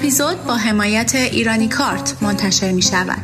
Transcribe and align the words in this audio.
اپیزود 0.00 0.44
با 0.44 0.56
حمایت 0.56 1.14
ایرانی 1.14 1.68
کارت 1.68 2.16
منتشر 2.20 2.72
می 2.72 2.82
شود. 2.82 3.22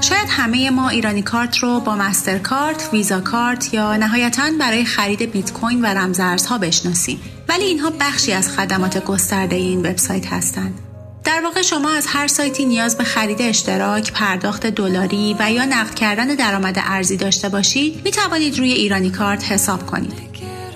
شاید 0.00 0.26
همه 0.28 0.70
ما 0.70 0.88
ایرانی 0.88 1.22
کارت 1.22 1.58
رو 1.58 1.80
با 1.80 1.96
مستر 1.96 2.38
کارت، 2.38 2.88
ویزا 2.92 3.20
کارت 3.20 3.74
یا 3.74 3.96
نهایتا 3.96 4.42
برای 4.60 4.84
خرید 4.84 5.22
بیت 5.32 5.52
کوین 5.52 5.82
و 5.82 5.86
رمزارزها 5.86 6.58
بشناسیم. 6.58 7.20
ولی 7.48 7.64
اینها 7.64 7.92
بخشی 8.00 8.32
از 8.32 8.48
خدمات 8.56 9.04
گسترده 9.04 9.56
این 9.56 9.78
وبسایت 9.78 10.26
هستند. 10.26 10.78
در 11.24 11.40
واقع 11.44 11.62
شما 11.62 11.90
از 11.90 12.06
هر 12.06 12.26
سایتی 12.26 12.64
نیاز 12.64 12.98
به 12.98 13.04
خرید 13.04 13.42
اشتراک، 13.42 14.12
پرداخت 14.12 14.66
دلاری 14.66 15.36
و 15.38 15.52
یا 15.52 15.64
نقد 15.64 15.94
کردن 15.94 16.26
درآمد 16.26 16.82
ارزی 16.84 17.16
داشته 17.16 17.48
باشید، 17.48 18.00
می 18.04 18.10
توانید 18.10 18.58
روی 18.58 18.72
ایرانی 18.72 19.10
کارت 19.10 19.52
حساب 19.52 19.86
کنید. 19.86 20.33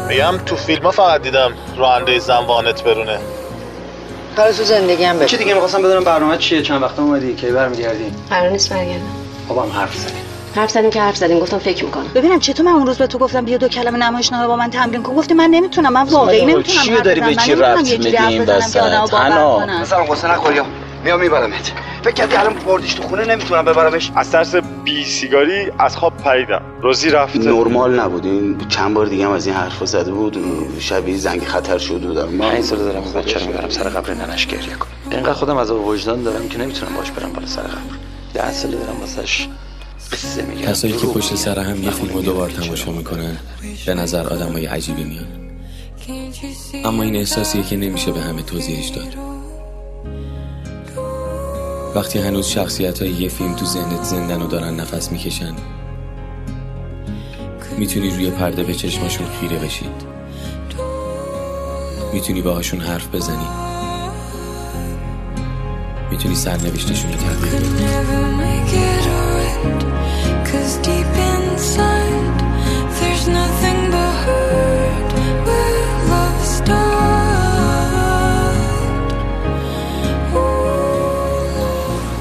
میگم 0.09 0.39
تو 0.47 0.57
فیلم 0.57 0.83
ها 0.83 0.91
فقط 0.91 1.23
دیدم 1.23 1.53
راننده 1.77 2.19
زن 2.19 2.47
وانت 2.47 2.85
برونه. 2.85 3.19
حالا 4.37 4.53
تو 4.53 4.65
زندگی 4.65 5.05
هم 5.05 5.27
چی 5.27 5.37
دیگه؟ 5.37 5.55
می‌خواستم 5.55 5.83
بدونم 5.83 6.05
برنامه 6.05 6.39
چیه؟ 6.39 6.63
چند 6.63 6.83
وقت 6.83 6.99
اومدی؟ 6.99 7.35
کی 7.35 7.47
برمیگردی؟ 7.47 8.13
قرار 8.31 8.51
نیست 8.51 8.73
برگردم. 8.73 9.03
بابا 9.49 9.63
هم 9.63 9.71
حرف 9.71 9.97
زدیم 9.97 10.30
حرف 10.55 10.71
زدیم 10.71 10.91
که 10.91 11.01
حرف 11.01 11.17
زدیم 11.17 11.39
گفتم 11.39 11.59
فکر 11.59 11.85
می‌کنم. 11.85 12.07
ببینم 12.15 12.39
چطور 12.39 12.67
من 12.67 12.73
اون 12.73 12.87
روز 12.87 12.99
به 12.99 13.07
تو 13.07 13.19
گفتم 13.19 13.45
بیا 13.45 13.57
دو 13.57 13.69
کلمه 13.69 13.99
نمایشنامه 13.99 14.47
با 14.47 14.57
من 14.57 14.71
تمرین 14.71 15.03
کن. 15.03 15.15
گفتی 15.15 15.35
من 15.35 15.51
نمی‌تونم 15.51 15.93
من 15.93 16.03
واقعی 16.03 16.47
نمی‌تونم 16.47 16.85
چی 16.85 17.01
داری 17.01 17.21
به 17.21 17.35
چی 17.35 17.55
ربط 17.55 17.91
میدی 17.91 18.17
این 18.17 18.43
وسط؟ 18.43 19.11
تنها 19.11 19.67
مثلا 19.83 20.05
قصه 20.05 20.31
نخوریا 20.31 20.67
میام 21.05 21.21
میبرمت. 21.21 21.73
فکر 22.03 22.13
کردی 22.13 22.37
الان 22.37 22.55
بردیش 22.55 22.95
تو 22.95 23.03
خونه 23.03 23.25
نمی‌تونم 23.25 23.65
ببرمش؟ 23.65 24.11
از 24.17 24.31
ترس 24.31 24.55
بی 24.85 25.05
سیگاری 25.05 25.73
از 25.79 25.97
خواب 25.97 26.17
پریدم. 26.17 26.63
روزی 26.83 27.11
رفته. 27.11 27.39
نرمال 27.39 28.01
نبود. 28.01 28.27
این 28.27 28.59
چند 28.69 28.95
بار 28.95 29.07
دیگه 29.07 29.25
هم 29.25 29.33
از 29.33 29.47
این 29.47 29.57
حرفا 29.57 29.85
زده 29.85 30.13
بود. 30.13 30.39
شبیه 30.79 31.17
زنگ 31.17 31.45
خطر 31.45 31.79
شده 31.79 32.07
بودم 32.07 32.29
من 32.29 32.51
پنج 32.51 32.65
سال 32.65 32.79
دارم 32.79 33.03
این 33.03 33.13
بچه 33.13 33.41
رو 33.41 33.47
می‌برم. 33.47 33.69
سر 33.69 33.89
قبر 33.89 34.15
ننش 34.15 34.47
گریه 34.47 34.75
کنم. 34.75 34.91
اینقدر 35.11 35.33
خودم 35.33 35.57
از 35.57 35.71
وجدان 35.71 36.23
دارم 36.23 36.49
که 36.49 36.59
نمی‌تونم 36.59 36.93
باش 36.97 37.11
برم 37.11 37.33
بالا 37.33 37.47
سر 37.47 37.63
قبر. 37.63 37.97
ده 38.35 38.53
سال 38.53 38.71
دارم 38.71 39.01
واسش. 39.01 39.49
کسایی 40.67 40.93
که 40.93 41.07
پشت 41.07 41.35
سر 41.35 41.59
هم 41.59 41.83
یه 41.83 41.91
فیلم 41.91 42.15
رو 42.15 42.23
دوبار 42.23 42.51
تماشا 42.51 42.93
می‌کنن 42.93 43.37
به 43.87 43.95
نظر 43.95 44.27
آدم 44.27 44.53
های 44.53 44.67
عجیبی 44.67 45.05
میان. 45.05 45.27
اما 46.85 47.03
این 47.03 47.17
احساسیه 47.17 47.63
که 47.63 47.77
نمیشه 47.77 48.13
به 48.13 48.21
همه 48.21 48.43
توضیحش 48.43 48.89
داد. 48.89 49.15
وقتی 51.95 52.19
هنوز 52.19 52.47
شخصیت 52.47 53.03
های 53.03 53.11
یه 53.11 53.29
فیلم 53.29 53.55
تو 53.55 53.67
ذهنت 53.67 54.03
زندن 54.03 54.43
و 54.43 54.47
دارن 54.47 54.81
نفس 54.81 55.13
می‌کشن 55.13 55.55
می‌تونی 57.79 58.11
روی 58.11 58.31
پرده 58.31 58.63
به 58.63 58.75
چشماشون 58.75 59.27
خیره 59.41 59.59
بشید. 59.59 60.11
می‌تونی 62.13 62.43
باهاشون 62.43 62.81
حرف 62.81 63.15
بزنی. 63.15 63.47
می‌تونی 66.11 66.35
سرنوشتشون 66.35 67.13
رو 67.13 67.19
تغییر 67.19 67.55
بدی 67.55 67.85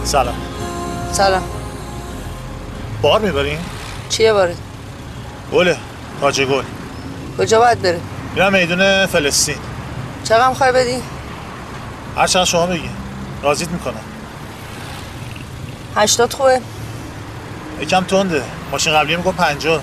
سلام. 0.04 0.36
سلام. 1.12 1.44
بار 3.02 3.22
می‌برین؟ 3.22 3.60
چیه 4.10 4.34
باره 4.34 4.56
گله. 5.54 5.78
تاج 6.22 6.42
گل. 6.42 6.64
کجا 7.38 7.60
باید 7.60 7.82
بره 7.82 8.00
میرم 8.36 8.54
میدون 8.54 9.06
فلسطین. 9.06 9.56
چقدر 10.24 10.50
می‌خوای 10.50 10.72
بدی؟ 10.72 11.02
هر 12.16 12.28
چند 12.28 12.44
شما 12.44 12.66
بگین 12.66 12.92
راضیت 13.44 13.70
می‌کنم. 13.70 13.94
هشتاد 15.96 16.34
خوبه. 16.34 16.62
یکم 17.82 18.04
تنده. 18.04 18.44
ماشین 18.72 18.94
قبلی 18.94 19.16
میگه 19.16 19.32
پنجاه. 19.32 19.82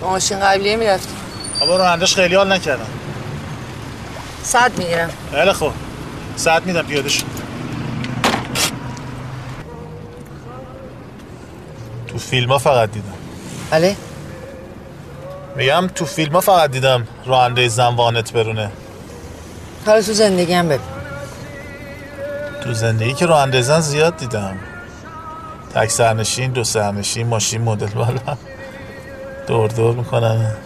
با 0.00 0.10
ماشین 0.10 0.40
قبلیه 0.40 0.76
می‌رفتی. 0.76 1.14
اما 1.62 1.76
رانندش 1.76 2.14
خیلی 2.14 2.34
حال 2.34 2.52
نکردم. 2.52 2.86
صد 4.42 4.78
می‌گیرم. 4.78 5.10
خیلی 5.32 5.52
خوب. 5.52 5.72
ساعت 6.36 6.62
میدم 6.66 6.82
پیاده 6.82 7.08
شد 7.08 7.24
تو 12.06 12.18
فیلم 12.18 12.52
ها 12.52 12.58
فقط 12.58 12.90
دیدم. 12.90 13.14
بله؟ 13.70 13.96
میگم 15.56 15.86
تو 15.94 16.04
فیلم 16.04 16.32
ها 16.32 16.40
فقط 16.40 16.70
دیدم 16.70 17.06
راننده 17.26 17.68
زن 17.68 17.94
وانت 17.94 18.32
برونه. 18.32 18.70
حالا 19.86 20.02
تو 20.02 20.12
زندگی 20.12 20.52
هم 20.52 20.68
ببین. 20.68 20.86
تو 22.64 22.72
زندگی 22.72 23.14
که 23.14 23.26
راننده 23.26 23.62
زن 23.62 23.80
زیاد 23.80 24.16
دیدم. 24.16 24.58
تک 25.74 25.90
سرنشین 25.90 26.50
دو 26.50 26.64
سرنشین 26.64 27.26
ماشین 27.26 27.62
مدل 27.62 27.86
بالا. 27.86 28.36
دور 29.46 29.70
دور 29.70 29.94
می‌کنن. 29.94 30.56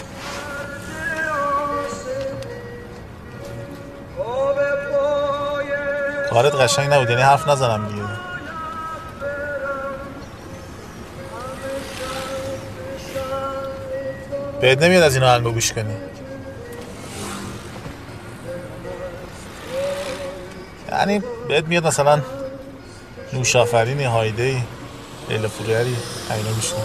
کارت 6.30 6.54
قشنگ 6.54 6.92
نبود 6.92 7.10
یعنی 7.10 7.22
حرف 7.22 7.48
نزنم 7.48 7.88
دیگه. 7.88 8.02
بهت 14.60 14.82
نمیاد 14.82 15.02
از 15.02 15.14
این 15.14 15.24
آهنگو 15.24 15.52
گوش 15.52 15.72
کنی. 15.72 15.96
یعنی 20.92 21.22
بهت 21.48 21.64
میاد 21.64 21.86
مثلا 21.86 22.20
نوش 23.32 23.56
آفرینی 23.56 24.04
هایده 24.04 24.42
ای 24.42 24.62
لیلا 25.28 25.48
اینا 25.68 26.52
گوش 26.54 26.72
کنی 26.72 26.82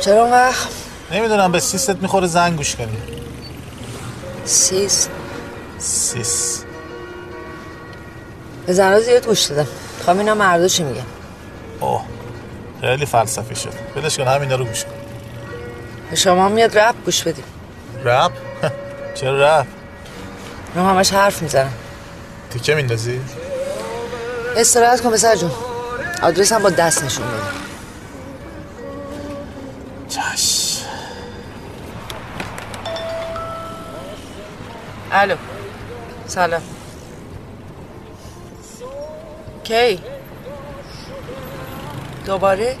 چرا 0.00 0.26
وقت؟ 0.26 0.68
نمی‌دونم 1.12 1.52
به 1.52 1.60
سیست 1.60 1.96
می‌خوره 1.96 2.26
زنگ 2.26 2.56
گوش 2.56 2.76
کنی. 2.76 2.98
سیس. 4.44 5.08
سیس. 5.78 6.64
به 8.66 8.72
زنها 8.72 9.00
زیاد 9.00 9.26
گوش 9.26 9.42
دادم. 9.42 9.66
خواهم 10.04 10.18
اینا 10.18 10.34
مردا 10.34 10.68
چی 10.68 10.82
میگن؟ 10.82 11.06
اوه 11.80 12.04
خیلی 12.80 13.06
فلسفی 13.06 13.54
شد. 13.54 13.72
بلش 13.94 14.16
کن 14.16 14.28
همینا 14.28 14.56
رو 14.56 14.64
گوش 14.64 14.84
کن. 14.84 14.90
به 16.10 16.16
شما 16.16 16.48
میاد 16.48 16.78
رپ 16.78 16.94
گوش 17.04 17.22
بدیم 17.22 17.44
رپ؟ 18.04 18.32
چرا 19.20 19.60
رپ؟ 19.60 19.66
من 20.74 20.84
همش 20.90 21.12
حرف 21.12 21.42
می‌زنم 21.42 21.72
تیکه 22.50 22.74
میندازی؟ 22.74 23.20
استراحت 24.56 25.00
کن 25.00 25.10
پسر 25.10 25.36
جون. 25.36 25.50
آدرس 26.24 26.52
هم 26.52 26.62
با 26.62 26.70
دست 26.70 27.04
نشون 27.04 27.26
بده. 27.26 27.42
چش. 30.08 30.78
الو. 35.12 35.36
سلام. 36.26 36.62
کی؟ 39.64 40.00
دوباره؟ 42.26 42.76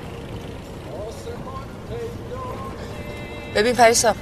ببین 3.54 3.76
پریسا 3.76 4.14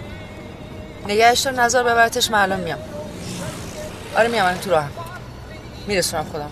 نگهش 1.09 1.41
دار 1.41 1.55
نظر 1.55 1.83
ببرتش 1.83 2.31
من 2.31 2.39
الان 2.43 2.61
میام. 2.61 2.79
آره 4.17 4.29
میام 4.29 4.47
الان 4.47 4.61
تو 4.61 4.71
راهم 4.71 4.91
میرسونم 5.87 6.25
خودم. 6.25 6.51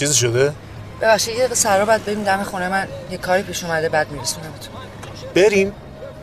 چیزی 0.00 0.14
شده؟ 0.14 0.52
ببخشید 1.00 1.34
یه 1.34 1.40
دقیقه 1.40 1.54
سر 1.54 1.84
بعد 1.84 2.04
بریم 2.04 2.24
دم 2.24 2.42
خونه. 2.42 2.68
من 2.68 2.88
یه 3.10 3.18
کاری 3.18 3.42
پیش 3.42 3.64
اومده 3.64 3.88
بعد 3.88 4.10
میرسونم 4.10 4.46
بریم. 5.34 5.72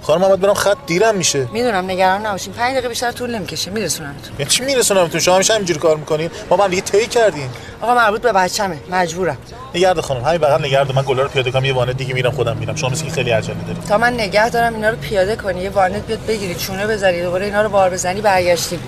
خانم 0.01 0.21
محمد 0.21 0.39
برام 0.39 0.53
خط 0.53 0.77
دیرم 0.87 1.15
میشه. 1.15 1.47
می‌دونم 1.53 1.85
نگران 1.91 2.25
نباشین. 2.25 2.53
پنج 2.53 2.71
دقیقه 2.71 2.89
بیشتر 2.89 3.11
طول 3.11 3.35
نمی‌کشه. 3.35 3.71
میرسونمتون 3.71 4.33
یعنی 4.39 4.51
چی 4.51 4.63
میرسونم 4.63 5.07
تو؟ 5.07 5.19
شما 5.19 5.35
همیشه 5.35 5.53
همینجوری 5.53 5.79
کار 5.79 5.97
می‌کنین؟ 5.97 6.29
ما 6.49 6.57
هم 6.57 6.67
دیگه 6.67 6.81
طی 6.81 7.07
کردیم. 7.07 7.49
آقا 7.81 7.95
مربوط 7.95 8.21
به 8.21 8.31
بچمه 8.31 8.77
مجبورم. 8.91 9.37
نگرد 9.75 9.99
خانم 9.99 10.23
همین 10.23 10.37
بغل 10.37 10.65
نگرد. 10.65 10.95
من 10.95 11.03
گلا 11.05 11.23
رو 11.23 11.29
پیاده 11.29 11.51
کنم 11.51 11.65
یه 11.65 11.73
وانه 11.73 11.93
دیگه 11.93 12.13
میرم 12.13 12.31
خودم 12.31 12.57
میرم. 12.57 12.75
شما 12.75 12.89
مثل 12.89 13.09
خیلی 13.09 13.31
عجله 13.31 13.55
دارید. 13.67 13.83
تا 13.83 13.97
من 13.97 14.13
نگه 14.13 14.49
دارم 14.49 14.73
اینا 14.73 14.89
رو 14.89 14.95
پیاده 14.95 15.35
کنی. 15.35 15.61
یه 15.61 15.69
وارنت 15.69 16.05
بیاد 16.05 16.25
بگیری 16.25 16.55
چونه 16.55 16.87
بذاری 16.87 17.21
دوباره 17.21 17.45
اینا 17.45 17.61
رو 17.61 17.69
بار 17.69 17.89
بزنی 17.89 18.21
برگشتیم 18.21 18.79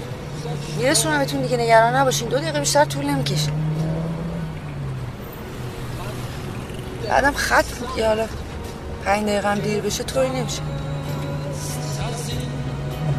میرسونمتون 0.78 1.42
دیگه. 1.42 1.58
نگران 1.58 1.96
نباشین. 1.96 2.28
دو 2.28 2.38
دقیقه 2.38 2.60
بیشتر 2.60 2.86
طول 2.86 3.06
نمی‌کشه. 3.06 3.52
بعدم 7.10 7.34
خط 7.34 7.66
میگه 7.82 8.08
حالا 8.08 8.26
پنج 9.06 9.24
دقیقه 9.24 9.52
هم 9.52 9.60
دیر 9.60 9.82
بشه 9.82 10.04
طوری 10.04 10.30
نمیشه. 10.30 10.62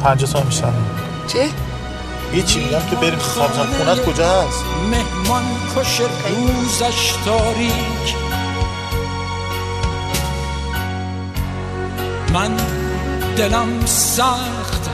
پنجاه 0.03 0.29
تا 0.29 0.43
میشن 0.43 0.73
چی؟ 1.27 1.53
هیچی 2.31 2.59
میگم 2.59 2.79
که 2.89 2.95
بریم 2.95 3.19
خواهرزان 3.19 3.67
خونت 3.67 4.05
کجا 4.05 4.41
هست 4.41 4.63
مهمان 4.91 5.43
کش 5.75 5.99
روزش 5.99 7.13
تاریک. 7.25 8.15
من 12.33 12.57
دلم 13.37 13.85
سخت 13.85 14.89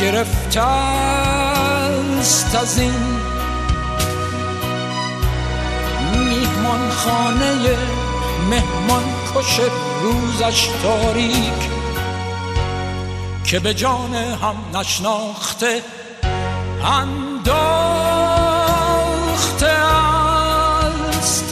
گرفته 0.00 0.60
است 0.60 2.54
از 2.54 2.78
این 2.78 3.27
میهمان 6.38 6.90
خانه 6.90 7.76
مهمان 8.50 9.02
کش 9.34 9.60
روزش 10.02 10.68
تاریک 10.82 11.70
که 13.44 13.58
به 13.58 13.74
جان 13.74 14.14
هم 14.14 14.56
نشناخته 14.78 15.82
انداخته 16.84 17.56
است. 21.10 21.44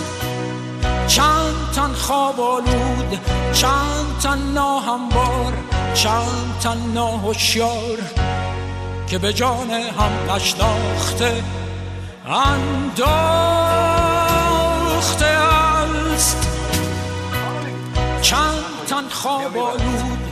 چند 1.07 1.71
تن 1.75 1.93
خواب 1.93 2.41
آلود 2.41 3.19
چند 3.53 4.19
تن 4.23 4.39
ناهموار 4.55 5.53
چند 5.95 6.59
تن 6.63 6.79
ناهوشیار 6.95 7.99
که 9.07 9.19
به 9.19 9.33
جان 9.33 9.71
هم 9.71 10.35
نشناخته 10.35 11.43
انداخته 12.27 13.96
است. 16.15 16.49
چند 18.23 18.65
تن 18.87 19.09
خواب 19.09 19.59
آلود. 19.59 20.26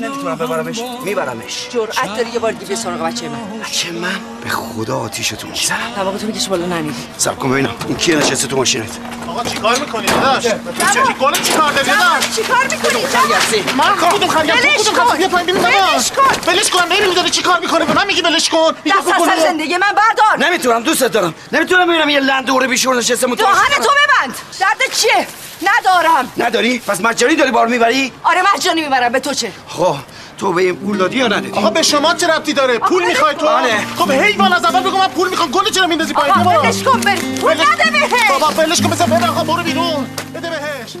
نمی‌تونم 0.00 0.34
ببرمش 0.34 0.80
میبرمش. 1.04 1.68
جرأت 1.70 2.16
داری 2.16 2.30
یه 2.30 2.38
بار 2.38 2.52
دیگه 2.52 2.76
سراغ 2.76 3.00
بچه 3.00 3.28
من. 3.28 3.60
بچه 3.60 3.92
من؟ 3.92 4.20
به 4.44 4.50
خدا 4.50 4.98
آتیشتون 4.98 5.50
می‌زنم 5.50 5.92
طبقتو 5.96 6.26
می‌کشه 6.26 6.48
بالا 6.48 6.66
نمیدی 6.66 7.04
سب 7.16 7.36
کن 7.36 7.50
ببینم 7.50 7.70
این 7.88 7.96
کیه 7.96 8.16
نشسته 8.16 8.46
تو 8.46 8.56
ماشینت. 8.56 8.90
آقا 9.28 9.44
چیکار 9.44 9.78
می‌کنی 9.78 10.06
داداش؟ 10.06 10.44
چی 10.44 10.50
گل 11.20 11.32
چیکار 11.42 11.72
داری 11.72 11.90
داداش؟ 11.90 12.36
چیکار 12.36 12.64
می‌کنی؟ 12.64 13.02
من 13.76 13.96
کدوم 14.10 14.28
خریم 14.28 14.54
تو 14.54 14.58
ولش 14.58 14.80
کدوم 14.80 14.94
کن. 14.94 15.04
خریم 15.04 15.18
بیا 15.18 15.28
پایین 15.28 15.46
ببین 15.46 15.62
ولش 15.62 16.10
کن. 16.10 16.52
ولش 16.52 16.70
کن. 16.70 16.88
ببین 16.88 17.14
داره 17.14 17.30
چیکار 17.30 17.60
می‌کنه. 17.60 17.84
به 17.84 17.92
من 17.92 18.06
میگی 18.06 18.20
ولش 18.20 18.48
کن. 18.48 18.74
میگه 18.84 18.96
دست 18.96 19.08
از 19.08 19.14
بکن. 19.14 19.26
سر 19.26 19.38
زندگی 19.38 19.76
من 19.76 19.92
بردار. 19.92 20.46
نمی‌تونم 20.48 20.82
دوستت 20.82 21.12
دارم. 21.12 21.34
نمی‌تونم 21.52 21.88
ببینم 21.88 22.08
یه 22.08 22.20
لند 22.20 22.44
دوره 22.44 22.66
بیشور 22.66 22.96
نشسته 22.96 23.26
متوجه 23.26 23.52
دهن 23.52 23.82
تو 23.82 23.90
ببند. 23.90 24.34
درد 24.60 24.92
چیه؟ 24.94 25.26
ندارم. 25.62 26.32
نداری؟ 26.36 26.78
پس 26.78 27.00
مجانی 27.00 27.36
داری 27.36 27.50
بار 27.50 27.66
می‌بری؟ 27.66 28.12
آره 28.22 28.40
مجانی 28.54 28.82
می‌برم. 28.82 29.12
به 29.12 29.20
تو 29.20 29.34
چه؟ 29.34 29.52
خب 29.68 29.96
تو 30.38 30.52
به 30.52 30.62
این 30.62 30.76
پول 30.76 30.96
دادی 30.96 31.18
یا 31.18 31.26
ندادی؟ 31.26 31.58
آقا 31.58 31.70
به 31.70 31.82
شما 31.82 32.14
چه 32.14 32.26
ربطی 32.26 32.52
داره؟ 32.52 32.78
پول 32.78 33.06
می‌خوای 33.06 33.34
تو؟ 33.34 33.46
بله. 33.46 33.78
خب 33.98 34.12
حیوان 34.12 34.52
از 34.52 34.64
اول 34.64 34.80
بگو 34.80 34.98
من 34.98 35.08
پول 35.08 35.28
می‌خوام. 35.28 35.50
گل 35.50 35.70
چرا 35.70 35.86
میندازی 35.86 36.12
پایین؟ 36.12 36.34
آقا 36.34 36.44
بابا. 36.44 36.60
ولش 36.60 36.82
کن 36.82 37.00
بری 37.00 37.20
پول 37.36 37.52
نده 37.52 37.90
بهش. 37.92 38.28
بابا 38.28 38.62
ولش 38.62 38.80
کن 38.80 38.90
بزن 38.90 39.06
بده 39.06 39.28
آقا 39.28 39.44
برو 39.44 39.62
بیرون. 39.62 40.06
بده 40.34 40.50
بهش. 40.50 40.96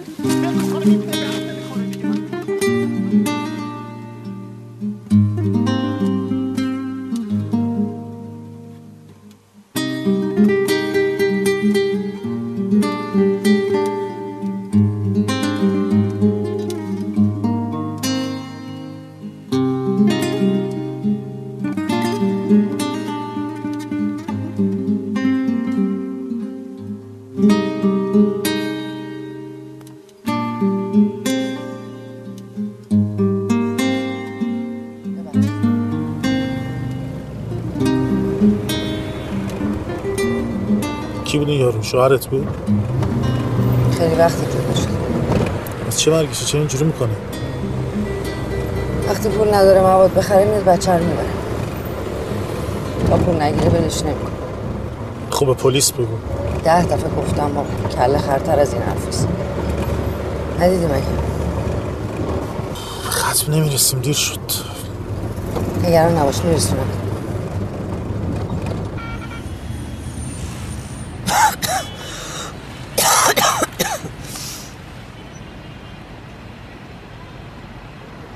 شوهرت 41.86 42.26
بود؟ 42.26 42.48
خیلی 43.98 44.14
وقتی 44.14 44.46
جدا 44.46 44.74
شد 44.80 44.88
از 45.88 46.00
چه 46.00 46.10
مرگشه؟ 46.10 46.44
چه 46.44 46.58
اینجوری 46.58 46.84
می‌کنه 46.84 47.10
وقتی 49.08 49.28
پول 49.28 49.54
نداره 49.54 49.80
مواد 49.80 50.14
بخره 50.14 50.44
میاد 50.44 50.64
بچه 50.64 50.92
رو 50.92 51.04
می‌بره. 51.04 51.26
تا 53.10 53.16
پول 53.16 53.42
نگیره 53.42 53.68
ولش 53.68 54.02
نمیکن 54.02 54.32
خب 55.30 55.46
به 55.46 55.54
پلیس 55.54 55.92
بگو. 55.92 56.16
ده 56.64 56.82
دفعه 56.84 57.10
گفتم 57.18 57.52
با 57.54 57.64
کله 57.96 58.18
خرتر 58.18 58.60
از 58.60 58.72
این 58.72 58.82
حرف 58.82 59.08
است. 59.08 59.28
ندیدی 60.60 60.84
مگه؟ 60.86 61.02
ختم 63.10 63.52
نمی‌رسیم 63.52 64.00
دیر 64.00 64.14
شد. 64.14 64.40
نگران 65.84 66.18
نباش 66.18 66.44
میرسونم 66.44 66.86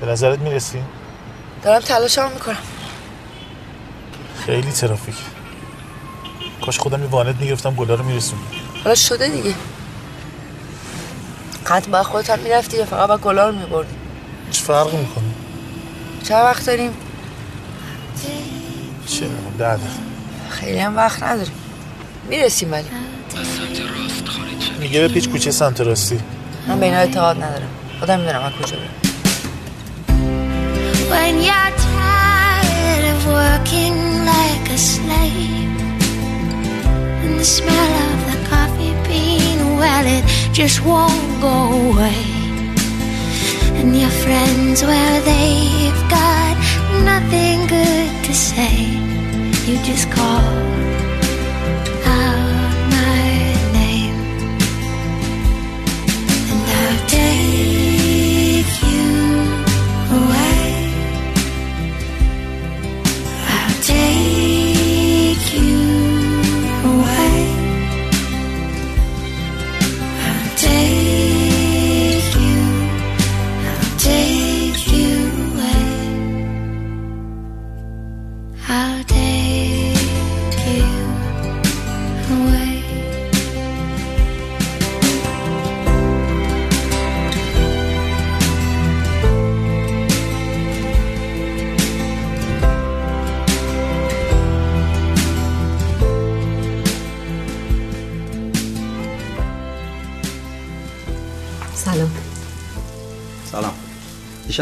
نظرت 0.11 0.39
می‌رسی؟ 0.39 0.83
دارم 1.63 1.79
تلاشمو 1.79 2.29
می‌کنم. 2.29 2.57
خیلی 4.45 4.71
ترافیک. 4.71 5.15
کاش 6.65 6.79
خودم 6.79 7.03
یه 7.03 7.09
وانت 7.09 7.35
می‌گرفتم 7.35 7.75
گلا 7.75 7.95
رو 7.95 8.03
میرسون 8.03 8.39
حالا 8.83 8.95
شده 8.95 9.27
دیگه. 9.27 9.55
با 11.91 12.03
خودت 12.03 12.29
هم 12.29 12.39
می‌رفتی 12.39 12.77
یا 12.77 12.85
فقط 12.85 13.07
با 13.07 13.17
گلا 13.17 13.49
رو 13.49 13.55
میبردی. 13.55 13.93
چه 14.51 14.63
فرقی 14.63 14.97
می‌کنه؟ 14.97 15.23
چه 16.23 16.35
وقت 16.35 16.65
داریم؟ 16.65 16.91
چه 19.07 19.25
ده. 19.57 19.79
خیلی 20.49 20.79
هم 20.79 20.97
وقت 20.97 21.23
نداریم. 21.23 21.53
می‌رسیم 22.29 22.71
ولی. 22.71 22.89
میگه 24.79 24.99
به 24.99 25.07
پیچ 25.07 25.29
کوچه 25.29 25.51
سمت 25.51 25.81
راستی. 25.81 26.19
من 26.67 26.79
به 26.79 26.85
اینا 26.85 26.97
اعتقاد 26.97 27.43
ندارم. 27.43 27.69
خودم 27.99 28.19
می‌دونم 28.19 28.43
از 28.43 28.53
کجا 28.53 28.77
برم. 28.77 29.00
When 31.13 31.35
you're 31.47 31.73
tired 31.93 33.05
of 33.13 33.19
working 33.39 33.95
like 34.33 34.65
a 34.69 34.77
slave. 34.77 35.77
And 37.23 37.33
the 37.37 37.49
smell 37.57 37.91
of 38.07 38.17
the 38.29 38.37
coffee 38.49 38.95
bean, 39.07 39.59
well, 39.81 40.05
it 40.17 40.23
just 40.53 40.77
won't 40.85 41.41
go 41.41 41.57
away. 41.89 42.23
And 43.79 43.89
your 44.01 44.13
friends, 44.23 44.83
well, 44.83 45.17
they've 45.31 46.01
got 46.09 46.55
nothing 47.11 47.57
good 47.67 48.11
to 48.27 48.33
say. 48.33 48.75
You 49.67 49.75
just 49.83 50.09
call 50.11 50.61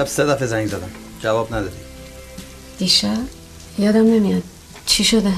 سه 0.10 0.26
دفعه 0.26 0.48
زنگ 0.48 0.68
زدم. 0.68 0.90
جواب 1.24 1.56
ندادی. 1.56 1.76
دیشب؟ 2.78 3.18
یادم 3.80 4.00
نمیاد. 4.00 4.44
چی 4.86 5.04
شده؟ 5.04 5.32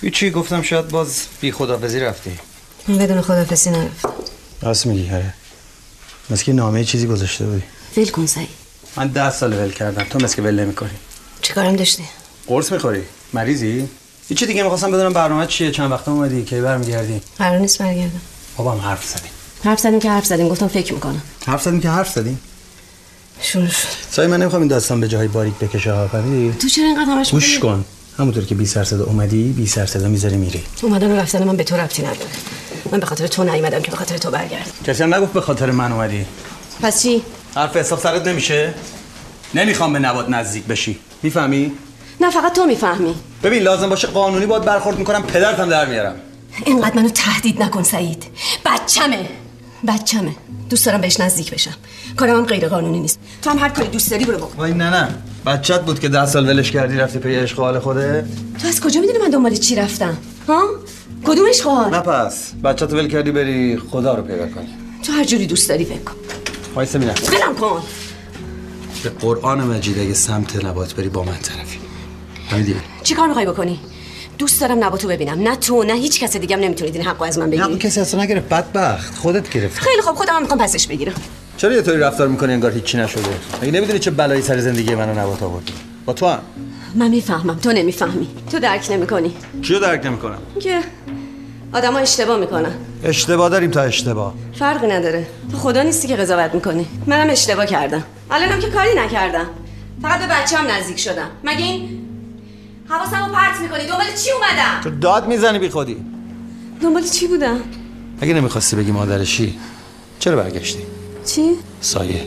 هیچی 0.00 0.30
گفتم 0.30 0.62
شاید 0.62 0.88
باز 0.88 1.22
بی 1.40 1.52
خدافزی 1.52 2.00
رفتی. 2.00 2.38
بدون 2.88 3.20
خدافزی 3.20 3.70
نرفتم 3.70 4.12
راست 4.62 4.86
میگی 4.86 5.06
هره 5.06 5.34
مثل 6.30 6.44
که 6.44 6.52
نامه 6.52 6.84
چیزی 6.84 7.06
گذاشته 7.06 7.44
بودی. 7.46 7.62
ول 7.96 8.08
کن 8.08 8.26
سعید 8.26 8.48
من 8.96 9.08
ده 9.08 9.30
سال 9.30 9.52
ول 9.52 9.70
کردم. 9.70 10.04
تو 10.04 10.18
مثل 10.18 10.36
که 10.36 10.42
ول 10.42 10.60
نمی‌کنی. 10.60 10.90
چیکارم 11.42 11.76
داشتی؟ 11.76 12.04
قرص 12.46 12.72
می‌خوری؟ 12.72 13.02
مریضی؟ 13.32 13.88
هیچ 14.28 14.44
دیگه 14.44 14.62
می‌خواستم 14.62 14.90
بدونم 14.90 15.12
برنامه 15.12 15.46
چیه. 15.46 15.70
چند 15.70 15.92
وقت 15.92 16.08
اومدی؟ 16.08 16.44
کی 16.44 16.60
برمیگردی؟ 16.60 17.20
قرار 17.38 17.58
نیست 17.58 17.78
برگردم. 17.78 18.20
بابا 18.56 18.72
هم 18.72 18.78
حرف 18.78 19.04
زدیم 19.04 19.30
حرف 19.64 19.80
زدیم 19.80 20.00
که 20.00 20.10
حرف 20.10 20.26
زدیم. 20.26 20.48
گفتم 20.48 20.68
فکر 20.68 20.94
می‌کنم. 20.94 21.22
حرف 21.46 21.62
زدیم 21.62 21.80
که 21.80 21.90
حرف 21.90 22.12
زدیم 22.12 22.40
شروع 23.40 23.68
شد. 23.68 23.88
سای 24.10 24.26
من 24.26 24.40
نمی‌خوام 24.40 24.62
این 24.62 24.68
داستان 24.68 25.00
به 25.00 25.08
جاهای 25.08 25.28
باریک 25.28 25.54
بکشه 25.54 25.92
ها 25.92 26.08
فهمیدی؟ 26.08 26.58
تو 26.58 26.68
چرا 26.68 26.84
اینقدر 26.84 27.10
همش 27.10 27.30
گوش؟ 27.30 27.58
کن. 27.58 27.84
همونطور 28.18 28.44
که 28.44 28.54
بی 28.54 28.66
سر 28.66 28.84
صدا 28.84 29.04
اومدی 29.04 29.52
بی 29.52 29.66
سر 29.66 29.86
صدا 29.86 30.08
می‌ذاری 30.08 30.36
میری. 30.36 30.62
اومدن 30.82 31.12
و 31.12 31.16
رفتن 31.16 31.44
من 31.44 31.56
به 31.56 31.64
تو 31.64 31.76
ربطی 31.76 32.02
نداره. 32.02 32.30
من 32.92 33.00
به 33.00 33.06
خاطر 33.06 33.26
تو 33.26 33.44
نیومدم 33.44 33.82
که 33.82 33.90
به 33.90 33.96
خاطر 33.96 34.18
تو 34.18 34.30
برگردم. 34.30 34.70
کسی 34.84 35.02
هم 35.02 35.14
نگفت 35.14 35.32
به 35.32 35.40
خاطر 35.40 35.70
من 35.70 35.92
اومدی. 35.92 36.26
پس 36.82 37.02
چی؟ 37.02 37.22
حرف 37.54 37.76
حساب 37.76 37.98
سرت 37.98 38.26
نمیشه؟ 38.26 38.74
نمی‌خوام 39.54 39.92
به 39.92 39.98
نبات 39.98 40.28
نزدیک 40.28 40.64
بشی. 40.64 40.98
می‌فهمی؟ 41.22 41.72
نه 42.20 42.30
فقط 42.30 42.52
تو 42.52 42.66
می‌فهمی. 42.66 43.14
ببین 43.42 43.62
لازم 43.62 43.88
باشه 43.88 44.08
قانونی 44.08 44.46
باید 44.46 44.64
برخورد 44.64 44.98
می‌کنم 44.98 45.22
پدرتم 45.22 45.68
در 45.68 45.86
میارم. 45.86 46.16
اینقدر 46.64 46.96
منو 46.96 47.08
تهدید 47.08 47.62
نکن 47.62 47.82
سعید. 47.82 48.24
بچمه. 48.64 49.28
بچمه 49.88 50.36
دوست 50.70 50.86
دارم 50.86 51.00
بهش 51.00 51.20
نزدیک 51.20 51.54
بشم. 51.54 51.74
کارم 52.16 52.36
هم 52.36 52.44
غیر 52.44 52.68
قانونی 52.68 53.00
نیست. 53.00 53.18
تو 53.42 53.50
هم 53.50 53.58
هر 53.58 53.68
کاری 53.68 53.88
دوست 53.88 54.10
داری 54.10 54.24
برو 54.24 54.38
بکن. 54.38 54.58
وای 54.58 54.72
نه 54.72 54.90
نه. 54.90 55.08
بچت 55.46 55.82
بود 55.82 56.00
که 56.00 56.08
ده 56.08 56.26
سال 56.26 56.48
ولش 56.48 56.70
کردی 56.70 56.96
رفتی 56.96 57.18
پی 57.18 57.34
عشق 57.34 57.58
حال 57.58 57.78
خوده؟ 57.78 58.26
تو 58.62 58.68
از 58.68 58.80
کجا 58.80 59.00
می‌دونی 59.00 59.18
من 59.18 59.30
دنبال 59.30 59.54
چی 59.54 59.74
رفتم؟ 59.74 60.16
ها؟ 60.48 60.70
کدومش 61.24 61.62
خواهر 61.62 61.90
نه 61.90 62.00
پس. 62.00 62.52
بچت 62.64 62.92
ول 62.92 63.08
کردی 63.08 63.30
بری 63.30 63.76
خدا 63.90 64.14
رو 64.14 64.22
پیدا 64.22 64.46
کنی. 64.46 64.68
تو 65.02 65.12
هر 65.12 65.24
جوری 65.24 65.46
دوست 65.46 65.68
داری 65.68 65.84
فکر 65.84 65.98
کن. 65.98 66.14
وایسا 66.74 66.98
میرم 66.98 67.14
ولم 67.32 67.54
کن. 67.54 67.82
به 69.02 69.10
قرآن 69.10 69.60
مجید 69.60 69.98
اگه 69.98 70.14
سمت 70.14 70.64
نبات 70.64 70.94
بری 70.94 71.08
با 71.08 71.22
من 71.22 71.36
طرفی. 71.36 71.78
چی 73.02 73.14
کار 73.14 73.26
می‌خوای 73.26 73.46
بکنی؟ 73.46 73.80
دوست 74.38 74.60
دارم 74.60 74.84
نباتو 74.84 75.08
ببینم. 75.08 75.42
نه 75.42 75.56
تو 75.56 75.84
نه 75.84 75.94
هیچ 75.94 76.20
کس 76.20 76.36
دیگه 76.36 76.56
هم 76.56 76.62
نمی‌تونید 76.62 76.96
این 76.96 77.04
حقو 77.04 77.24
از 77.24 77.38
من 77.38 77.48
نه 77.48 77.66
اون 77.66 77.78
کسی 77.78 78.00
اصلا 78.00 78.22
نگرفت. 78.22 78.48
بدبخت. 78.48 79.18
خودت 79.18 79.50
گرفت 79.50 79.78
خیلی 79.78 80.02
خوب 80.02 80.14
خودم 80.14 80.34
هم 80.34 80.42
می‌خوام 80.42 80.60
پسش 80.60 80.86
بگیرم. 80.86 81.14
چرا 81.56 81.72
یه 81.72 81.82
طوری 81.82 81.98
رفتار 81.98 82.28
می‌کنی 82.28 82.52
انگار 82.52 82.72
هیچی 82.72 82.98
نشده؟ 82.98 83.22
مگه 83.62 83.72
نمی‌دونی 83.72 83.98
چه 83.98 84.10
بلایی 84.10 84.42
سر 84.42 84.60
زندگی 84.60 84.94
منو 84.94 85.20
نبات 85.20 85.42
آورد 85.42 85.70
با 86.04 86.12
تو 86.12 86.26
هم. 86.26 86.38
من 86.94 87.08
می‌فهمم. 87.08 87.58
تو 87.58 87.72
نمی‌فهمی. 87.72 88.28
تو 88.50 88.58
درک 88.58 88.90
نمی‌کنی. 88.90 89.34
چیو 89.62 89.78
درک 89.78 90.06
نمی‌کنم؟ 90.06 90.38
که 90.60 90.80
آدما 91.72 91.98
اشتباه 91.98 92.38
می‌کنن. 92.38 92.74
اشتباه 93.04 93.48
داریم 93.48 93.70
تا 93.70 93.82
اشتباه. 93.82 94.34
فرقی 94.58 94.86
نداره. 94.86 95.26
تو 95.52 95.56
خدا 95.58 95.82
نیستی 95.82 96.08
که 96.08 96.16
قضاوت 96.16 96.54
می‌کنی. 96.54 96.86
منم 97.06 97.30
اشتباه 97.30 97.66
کردم. 97.66 98.04
الانم 98.30 98.60
که 98.60 98.68
کاری 98.70 98.94
نکردم. 98.96 99.46
فقط 100.02 100.20
به 100.20 100.26
بچه‌ام 100.26 100.66
نزدیک 100.66 100.98
شدم. 101.00 101.30
مگه 101.44 101.64
این 101.64 102.05
حواسمو 102.88 103.34
پرت 103.34 103.60
می‌کنی. 103.60 103.86
دنبال 103.86 104.06
چی 104.24 104.30
اومدم؟ 104.30 104.80
تو 104.82 104.90
داد 104.90 105.28
می‌زنی 105.28 105.58
بی 105.58 105.68
خودی. 105.68 105.96
دنبال 106.82 107.02
چی 107.02 107.26
بودم؟ 107.26 107.60
اگه 108.20 108.34
نمی‌خواستی 108.34 108.76
بگی 108.76 108.92
مادرشی 108.92 109.58
چرا 110.18 110.36
برگشتی؟ 110.36 110.82
چی؟ 111.24 111.50
سایه. 111.80 112.24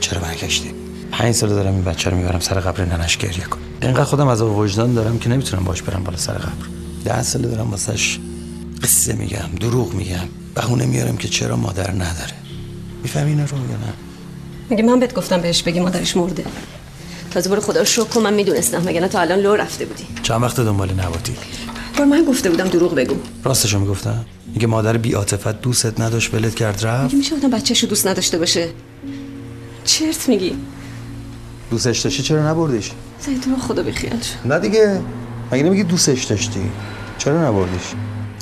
چرا 0.00 0.20
برگشتی؟ 0.20 0.74
پنج 1.12 1.34
سال 1.34 1.48
دارم 1.48 1.74
این 1.74 1.84
بچه 1.84 2.10
رو 2.10 2.16
می‌برم 2.16 2.40
سر 2.40 2.60
قبر 2.60 2.84
ننش 2.84 3.16
گریه 3.16 3.44
کن. 3.44 3.58
اینقدر 3.82 4.04
خودم 4.04 4.28
از 4.28 4.42
وجدان 4.42 4.94
دارم 4.94 5.18
که 5.18 5.28
نمی‌تونم 5.28 5.64
باش 5.64 5.82
برم 5.82 6.04
بالا 6.04 6.16
سر 6.16 6.32
قبر. 6.32 6.66
ده 7.04 7.22
سال 7.22 7.42
دارم 7.42 7.70
واسش 7.70 8.18
قصه 8.82 9.12
میگم 9.12 9.48
دروغ 9.60 9.94
میگم. 9.94 10.28
بهونه 10.54 10.86
میارم 10.86 11.16
که 11.16 11.28
چرا 11.28 11.56
مادر 11.56 11.90
نداره. 11.90 12.34
می‌فهمی 13.02 13.30
اینا 13.30 13.44
رو 13.44 13.56
یا 13.58 13.76
نه؟ 13.76 13.92
میگه 14.70 14.82
من 14.82 15.00
بهت 15.00 15.14
گفتم 15.14 15.40
بهش 15.40 15.62
بگی 15.62 15.80
مادرش 15.80 16.16
مرده؟ 16.16 16.44
تازه 17.36 17.50
برو 17.50 17.60
خدا 17.60 17.84
شکر 17.84 18.04
کن 18.04 18.20
من 18.22 18.34
می‌دونستم 18.34 18.82
مگه 18.82 19.00
نه 19.00 19.08
تا 19.08 19.20
الان 19.20 19.38
لو 19.38 19.54
رفته 19.54 19.84
بودی. 19.84 20.06
چند 20.22 20.42
وقت 20.42 20.60
دنبال 20.60 20.92
نباتی 20.92 21.36
بار 21.98 22.06
من 22.06 22.24
گفته 22.24 22.50
بودم 22.50 22.68
دروغ 22.68 22.94
بگو. 22.94 23.16
راستشو 23.44 23.78
می‌گفتم؟ 23.78 24.26
میگه 24.54 24.66
مادر 24.66 24.96
بی 24.96 25.12
عاطفت 25.12 25.60
دوستت 25.60 26.00
نداشت 26.00 26.34
ولت 26.34 26.54
کرد 26.54 26.86
رفت؟ 26.86 27.04
مگه 27.04 27.16
میشه 27.16 27.34
آدم 27.34 27.50
بچه‌شو 27.50 27.86
دوست 27.86 28.06
نداشته 28.06 28.38
باشه. 28.38 28.68
چرت 29.84 30.28
میگی. 30.28 30.56
دوستش 31.70 32.00
داشتی 32.00 32.22
چرا 32.22 32.50
نبردیش؟ 32.50 32.90
سعید 33.20 33.42
تو 33.42 33.50
رو 33.50 33.56
خدا 33.56 33.82
بخیال 33.82 34.20
شو. 34.20 34.48
نه 34.48 34.58
دیگه. 34.58 35.00
مگه 35.52 35.62
نمیگی 35.62 35.82
دوستش 35.82 36.24
داشتی؟ 36.24 36.70
چرا 37.18 37.48
نبردیش؟ 37.48 37.82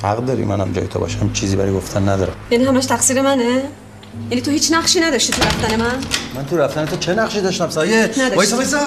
حق 0.03 0.25
داری 0.25 0.45
منم 0.45 0.73
جای 0.73 0.87
تو 0.87 0.99
باشم 0.99 1.33
چیزی 1.33 1.55
برای 1.55 1.73
گفتن 1.73 2.09
ندارم. 2.09 2.33
یعنی 2.51 2.65
همش 2.65 2.85
تقصیر 2.85 3.21
منه؟ 3.21 3.61
یعنی 4.29 4.41
تو 4.41 4.51
هیچ 4.51 4.71
نقشی 4.71 4.99
نداشتی 4.99 5.33
تو 5.33 5.41
رفتن 5.43 5.75
من؟ 5.75 5.95
من 6.35 6.45
تو 6.49 6.57
رفتن 6.57 6.85
تو 6.85 6.97
چه 6.97 7.13
نقشی 7.13 7.41
داشتم 7.41 7.69
سایه. 7.69 8.09
وایسا 8.35 8.55
وایسا. 8.55 8.79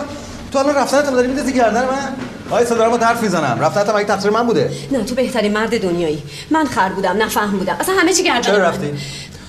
تو 0.52 0.58
الان 0.58 0.74
رفتنت 0.74 1.10
داری 1.10 1.26
میندازی 1.26 1.52
گردن 1.52 1.80
من؟ 1.80 2.14
وایسا 2.50 2.74
دارم 2.74 2.90
با 2.90 3.06
حرف 3.06 3.22
می‌زنم. 3.22 3.58
رفتنت 3.60 3.94
مگه 3.94 4.04
تقصیر 4.04 4.30
من 4.30 4.46
بوده. 4.46 4.70
نه 4.92 5.04
تو 5.04 5.14
بهترین 5.14 5.52
مرد 5.52 5.82
دنیایی. 5.82 6.22
من 6.50 6.64
خر 6.64 6.88
بودم 6.88 7.16
نه 7.16 7.28
فهم 7.28 7.58
بودم. 7.58 7.76
اصلا 7.80 7.94
همه 7.94 8.12
چی 8.12 8.22
گردن 8.22 8.40
چرا. 8.40 8.58
رفتی؟ 8.58 8.92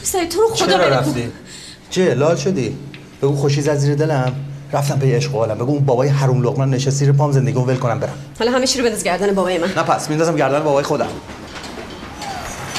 سعید 0.04 0.30
تو 0.30 0.42
رو 0.42 0.48
خدا 0.48 0.66
چرا 0.66 0.88
رفتی؟ 0.88 1.32
چه 1.90 2.14
لال 2.14 2.36
شدی؟ 2.36 2.78
بگو 3.22 3.36
خوشی 3.36 3.62
زد 3.62 3.76
زیر 3.76 3.96
دلم. 3.96 4.36
رفتم 4.74 5.00
پی 5.00 5.12
عشق 5.12 5.36
و 5.36 5.38
عالم. 5.38 5.56
بگو 5.56 5.72
اون 5.72 5.86
بابای 5.86 6.08
حروم 6.08 6.44
لقمه 6.44 6.66
نشست 6.66 6.90
زیر 6.90 7.12
پام 7.12 7.32
زندگیمو 7.32 7.66
ول 7.66 7.76
کنم 7.76 8.00
برم. 8.00 8.14
حالا 8.40 8.52
همه 8.52 8.68
چی 8.68 8.80
رو 8.80 8.86
بنداز 8.86 9.04
گردن 9.04 9.36
بابای 9.36 9.58
من. 9.58 9.68
نه 9.68 9.84
پس 9.84 10.10
میندازم 10.10 10.36
گردن 10.36 10.60
بابای 10.60 10.84
خودم. 10.84 11.08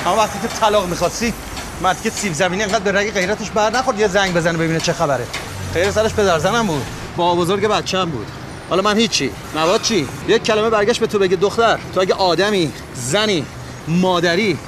اما 0.07 0.17
وقتی 0.17 0.39
که 0.43 0.49
طلاق 0.61 0.89
می‌خواستی 0.89 1.35
مرد 1.83 2.03
که 2.03 2.11
سیب 2.11 2.33
زمینی 2.33 2.63
انقدر 2.63 2.93
به 2.93 2.93
رگ 2.93 3.11
غیرتش 3.11 3.51
بر 3.51 3.71
نخورد 3.71 4.01
یه 4.01 4.09
زنگ 4.09 4.35
بزنه 4.35 4.59
ببینه 4.59 4.81
چه 4.81 4.93
خبره. 4.93 5.27
خیر 5.75 5.91
سرش 5.91 6.15
پدر 6.15 6.39
زنم 6.39 6.67
بود. 6.67 6.83
با 7.17 7.35
بزرگ 7.35 7.67
بچه‌م 7.67 8.11
بود. 8.11 8.27
حالا 8.71 8.83
من 8.83 8.97
هیچی. 8.99 9.31
نواد 9.57 9.83
چی؟ 9.83 10.09
یک 10.29 10.43
کلمه 10.43 10.71
برگشت 10.71 11.01
به 11.01 11.07
تو 11.07 11.19
بگه 11.19 11.37
دختر. 11.37 11.79
تو 11.95 12.01
اگه 12.01 12.15
آدمی 12.15 12.73
زنی 12.95 13.45
مادری 13.89 14.59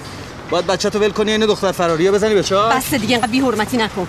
باید 0.50 0.66
بچه 0.66 0.90
تو 0.90 0.99
ول 0.99 1.11
کنی 1.11 1.31
این 1.31 1.47
دختر 1.47 1.73
فراریه 1.73 2.11
بزنی 2.11 2.35
به 2.35 2.42
چاه 2.42 2.76
بس 2.76 2.95
دیگه 2.95 3.09
اینقدر 3.09 3.31
بی‌حرمتی 3.31 3.76
نکن. 3.76 4.09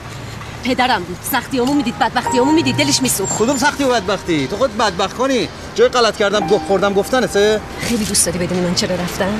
پدرم 0.63 1.03
بود. 1.03 1.17
سختیامو 1.31 1.73
می‌دید 1.73 1.99
بدبختیامو 1.99 2.51
می‌دید. 2.51 2.77
دلش 2.77 3.01
میسوخت. 3.01 3.37
کدوم 3.37 3.57
سختی 3.57 3.83
و 3.83 3.89
بدبختی؟ 3.89 4.47
تو 4.47 4.57
خود 4.57 4.77
بدبخت 4.77 5.17
کنی. 5.17 5.47
جای 5.75 5.87
غلط 5.87 6.17
کردم 6.17 6.47
گفت 6.47 6.65
خوردم 6.67 6.93
گفتنته 6.93 7.61
خیلی 7.79 8.05
دوست 8.05 8.25
داری 8.25 8.37
بدونی 8.37 8.61
من 8.61 8.75
چرا 8.75 8.95
رفتم؟ 8.95 9.33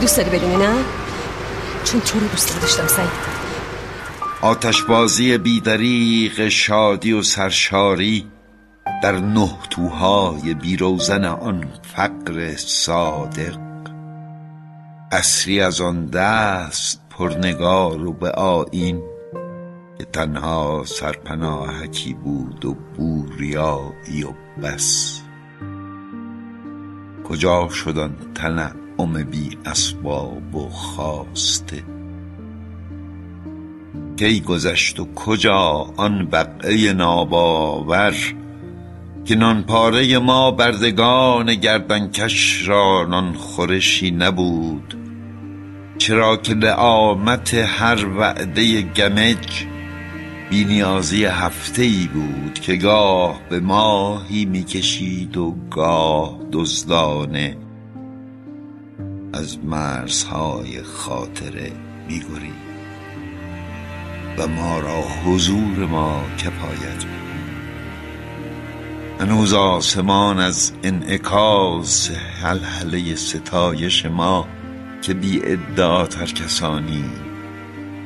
دوست 0.00 0.16
داری 0.16 0.30
بدونی 0.30 0.56
نه؟ 0.56 0.70
چون 1.84 2.00
تو 2.00 2.20
رو 2.20 2.26
دوست 2.26 2.60
داشتم 2.60 2.86
سعید. 2.86 3.40
آتشبازی 4.42 5.38
بیدریق 5.38 6.48
شادی 6.48 7.12
و 7.12 7.22
سرشاری 7.22 8.26
در 9.02 9.12
نه 9.12 9.50
توهای 9.70 10.54
بیروزن 10.54 11.24
آن 11.24 11.64
فقر 11.82 12.56
صادق. 12.56 13.58
اصری 15.12 15.60
از 15.60 15.80
آن 15.80 16.06
دست 16.06 17.00
پرنگار 17.10 18.06
و 18.06 18.12
به 18.12 18.30
آیین 18.30 19.02
که 19.98 20.04
تنها 20.04 20.84
سرپناهکی 20.86 22.14
بود 22.14 22.64
و 22.64 22.76
بوریایی 22.96 24.24
و 24.24 24.32
بس. 24.62 25.20
کجا 27.24 27.68
شد 27.68 27.98
آن 27.98 28.16
تنعم 29.00 29.22
بی 29.24 29.58
اسباب 29.66 30.54
و 30.54 30.68
خواسته. 30.68 31.82
کی 34.16 34.40
گذشت 34.40 35.00
و 35.00 35.14
کجا 35.14 35.86
آن 35.96 36.26
بقعه 36.26 36.92
ناباور 36.92 38.14
که 39.24 39.34
نان 39.34 39.62
پاره 39.62 40.18
ما 40.18 40.50
بردگان 40.50 41.54
گردنکش 41.54 42.68
را 42.68 43.06
نان 43.10 43.32
خورشی 43.32 44.10
نبود؟ 44.10 44.94
چرا 45.98 46.36
که 46.36 46.54
لعامت 46.54 47.54
هر 47.54 48.06
وعده 48.18 48.82
گمج 48.82 49.64
بینیازی 50.50 51.24
هفته 51.24 51.82
ای 51.82 52.08
بود 52.14 52.54
که 52.54 52.76
گاه 52.76 53.40
به 53.50 53.60
ماهی 53.60 54.44
می‌کشید 54.44 55.36
و 55.36 55.56
گاه 55.70 56.38
دزدانه 56.52 57.69
از 59.32 59.58
مرزهای 59.64 60.82
خاطره 60.82 61.72
میگرید 62.08 62.70
و 64.38 64.48
ما 64.48 64.78
را 64.78 65.02
حضور 65.02 65.86
ما 65.86 66.24
کفایت 66.38 67.04
هنوز 69.20 69.54
آسمان 69.54 70.38
از 70.38 70.72
انعکاس 70.82 72.10
حلحله 72.10 73.14
ستایش 73.14 74.06
ما 74.06 74.48
که 75.02 75.14
بی 75.14 75.40
ادعا 75.44 76.06
ترکسانی 76.06 77.04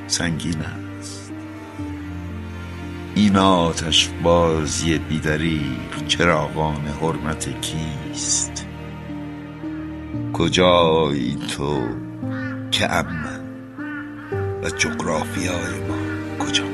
سنگین 0.06 0.60
است. 0.60 1.32
این 3.14 3.36
آتش 3.36 4.10
بازی 4.22 4.98
بیدریق 4.98 6.06
چراغان 6.08 6.86
حرمت 7.00 7.60
کیست؟ 7.60 8.53
کجایی 10.34 11.38
تو؟ 11.56 11.88
که 12.70 12.92
امن 12.92 13.40
و 14.62 14.68
جغرافیای 14.68 15.80
ما 15.88 15.96
کجاست 16.38 16.73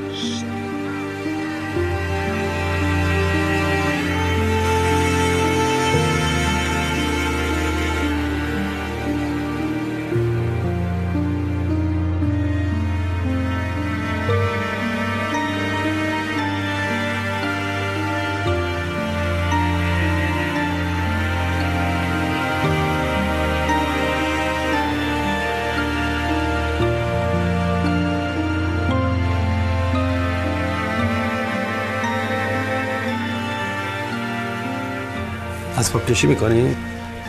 اسباب 35.81 36.05
کشی 36.05 36.27
می‌کنی؟ 36.27 36.75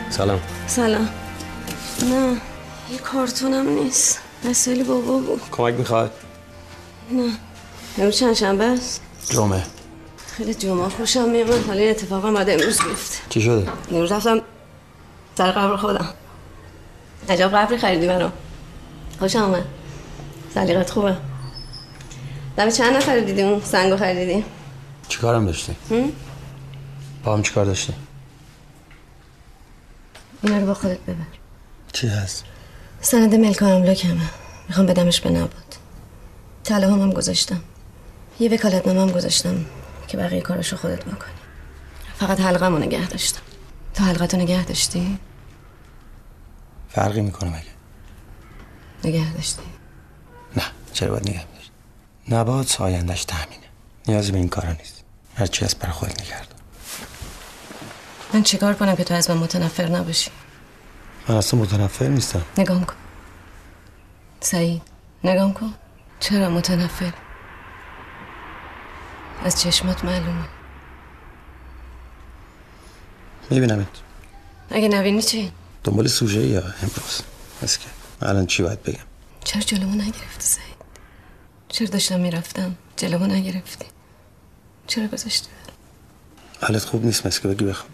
سلام. 0.09 0.39
سلام. 0.67 1.09
نه 2.09 2.37
یه 2.91 2.97
کارتونم 3.03 3.69
نیست. 3.69 4.19
مسئله 4.45 4.83
بابا 4.83 5.17
بود. 5.17 5.41
کمک 5.51 5.73
می‌خواد؟ 5.73 6.11
نه. 7.11 7.31
امروز 7.97 8.19
چند 8.19 8.33
شنبه 8.33 8.63
است؟ 8.65 9.01
جمعه. 9.29 9.63
خیلی 10.37 10.53
جمعه 10.53 10.89
خوشم 10.89 11.29
میامد 11.29 11.65
حالا 11.67 11.79
این 11.79 11.89
اتفاق 11.89 12.25
هم 12.25 12.33
باید 12.33 12.49
امروز 12.49 12.81
بیفته. 12.81 13.17
چی 13.29 13.41
شده؟ 13.41 13.67
امروز 13.91 14.11
رفتم 14.11 14.41
سر 15.37 15.51
قبر 15.51 15.77
خودم. 15.77 16.09
عجب 17.29 17.49
قبری 17.49 17.77
خریدی 17.77 18.07
منو. 18.07 18.29
خوشم 19.19 19.39
آمد 19.39 19.65
سلیقت 20.53 20.89
خوبه. 20.89 21.17
دم 22.57 22.69
چند 22.69 22.95
نفر 22.95 23.19
دیدی 23.19 23.41
اون 23.41 23.61
سنگو 23.61 23.97
خریدی؟ 23.97 24.45
چی 25.07 25.19
کارم 25.19 25.45
داشتی؟ 25.45 25.75
هم؟ 25.91 26.11
با 27.23 27.33
هم 27.33 27.41
چی 27.41 27.53
کار 27.53 27.65
داشتی؟ 27.65 27.93
اینا 30.43 30.57
رو 30.57 30.65
با 30.65 30.73
خودت 30.73 30.99
ببر. 30.99 31.25
چی 31.93 32.07
هست؟ 32.07 32.45
سند 33.01 33.35
ملک 33.35 33.61
و 33.61 33.65
املاکمه 33.65 34.29
می‌خوام 34.67 34.87
بدمش 34.87 35.21
به 35.21 35.29
نبود 35.29 35.75
طلا 36.63 36.93
هم, 36.93 37.01
هم 37.01 37.11
گذاشتم. 37.11 37.61
یه 38.39 38.53
وکالت 38.53 38.87
هم 38.87 39.11
گذاشتم 39.11 39.65
که 40.07 40.17
بقیه 40.17 40.41
کارشو 40.41 40.77
خودت 40.77 41.05
بکنی. 41.05 41.33
فقط 42.15 42.39
حلقمو 42.39 42.77
نگه 42.77 43.07
داشتم. 43.07 43.41
تو 43.93 44.03
حلقتو 44.03 44.37
نگه 44.37 44.65
داشتی؟ 44.65 45.19
فرقی 46.89 47.21
می‌کنه 47.21 47.49
مگه؟ 47.49 47.73
نگه 49.03 49.33
داشتی. 49.33 49.61
نه 50.57 50.63
چرا 50.93 51.11
باید 51.11 51.29
نگه 51.29 51.45
داشت؟ 51.55 51.71
نبات 52.29 52.67
سایندش 52.67 53.25
تامینه 53.25 53.67
نیازی 54.07 54.31
به 54.31 54.37
این 54.37 54.49
کارا 54.49 54.71
نیست. 54.71 55.03
هرچی 55.35 55.65
هست 55.65 55.79
برای 55.79 55.93
خودت 55.93 56.21
نگرد 56.21 56.52
من 58.33 58.43
چیکار 58.43 58.73
کنم 58.73 58.95
که 58.95 59.03
تو 59.03 59.13
از 59.13 59.29
من 59.29 59.37
متنفر 59.37 59.85
نباشی؟ 59.87 60.31
من 61.27 61.35
اصلا 61.35 61.59
متنفر 61.59 62.07
نیستم. 62.07 62.41
نگام 62.57 62.85
کن. 62.85 62.95
سعید 64.39 64.81
نگام 65.23 65.53
کن. 65.53 65.73
چرا 66.19 66.49
متنفر؟ 66.49 67.13
از 69.43 69.61
چشمات 69.61 70.05
معلومه. 70.05 70.45
میبینمت. 73.49 73.87
اگه 74.69 74.87
نبینی 74.87 75.21
چی؟ 75.21 75.51
دنبال 75.83 76.07
سوژه 76.07 76.41
یا 76.41 76.61
امروز؟ 76.61 77.21
بس 77.61 77.77
که 77.77 77.85
الان 78.21 78.45
چی 78.45 78.63
باید 78.63 78.83
بگم؟ 78.83 79.03
چرا 79.43 79.61
جلومو 79.61 79.95
نگرفتی 79.95 80.45
سعید؟ 80.45 80.75
چرا 81.69 81.87
داشتم 81.87 82.19
می‌رفتم؟ 82.19 82.75
جلومو 82.97 83.27
نگرفتی. 83.27 83.85
چرا 84.87 85.07
گذاشتی؟ 85.07 85.49
حالت 86.61 86.85
خوب 86.85 87.05
نیست 87.05 87.27
مثل 87.27 87.41
که 87.41 87.47
بگی 87.47 87.65
بخوام 87.65 87.92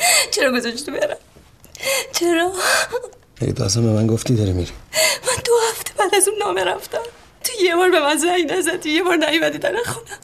چرا 0.34 0.52
گذاشتی 0.52 0.90
برم؟ 0.90 1.16
چرا؟ 2.12 2.52
مگه 3.42 3.52
تو 3.52 3.64
اصلا 3.64 3.82
به 3.82 3.88
من 3.88 4.06
گفتی 4.06 4.34
داری 4.34 4.52
میری. 4.52 4.72
من 5.26 5.42
دو 5.44 5.52
هفته 5.70 5.92
بعد 5.98 6.14
از 6.14 6.28
اون 6.28 6.38
نامه 6.38 6.64
رفتم. 6.64 7.02
تو 7.44 7.52
یه 7.64 7.76
بار 7.76 7.90
به 7.90 8.00
من 8.00 8.16
زنگ 8.16 8.52
نزدی 8.52 8.90
یه 8.90 9.02
بار 9.02 9.16
نیومدی 9.16 9.58
در 9.58 9.76
خونم 9.86 10.18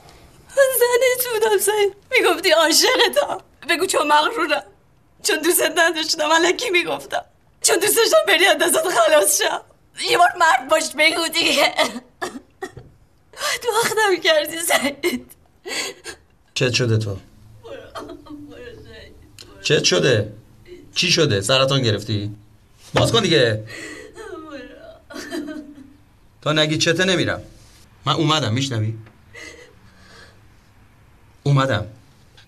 من 0.57 0.65
زنت 0.79 1.33
بودم 1.33 1.59
سعید 1.59 1.95
می‌گفتی 2.11 2.51
عاشقتم 2.51 3.39
بگو 3.69 3.87
چون 3.87 4.07
مغرورم. 4.07 4.63
چون 5.23 5.39
دوست 5.39 5.63
نداشتم 5.63 6.31
الکی 6.31 6.71
می‌گفتم. 6.71 7.25
چون 7.63 7.79
دوست 7.79 7.97
داشتم 7.97 8.17
بری 8.29 8.47
از 8.47 8.59
دستت 8.59 8.89
خلاص 8.89 9.43
شم. 9.43 9.61
یه 10.11 10.19
بار 10.19 10.29
مرد 10.39 10.69
باش 10.69 10.85
بگو 10.99 11.29
دیگه. 11.29 11.75
تو 13.63 13.69
وقتم 13.83 14.21
کردی 14.25 14.59
سعید. 14.59 15.31
چت 16.55 16.73
شده 16.73 16.99
تو؟ 16.99 17.17
چت 19.67 19.85
شده؟ 19.85 20.33
چی 20.95 21.11
شده؟ 21.11 21.41
سرطان 21.41 21.83
گرفتی؟ 21.83 22.31
باز 22.95 23.13
کن 23.13 23.23
دیگه. 23.23 23.65
تا 26.43 26.53
نگی 26.53 26.79
چته 26.79 27.05
نمیرم. 27.05 27.41
من 28.05 28.13
اومدم 28.13 28.53
میشنوی؟ 28.53 28.95
اومدم. 31.43 31.85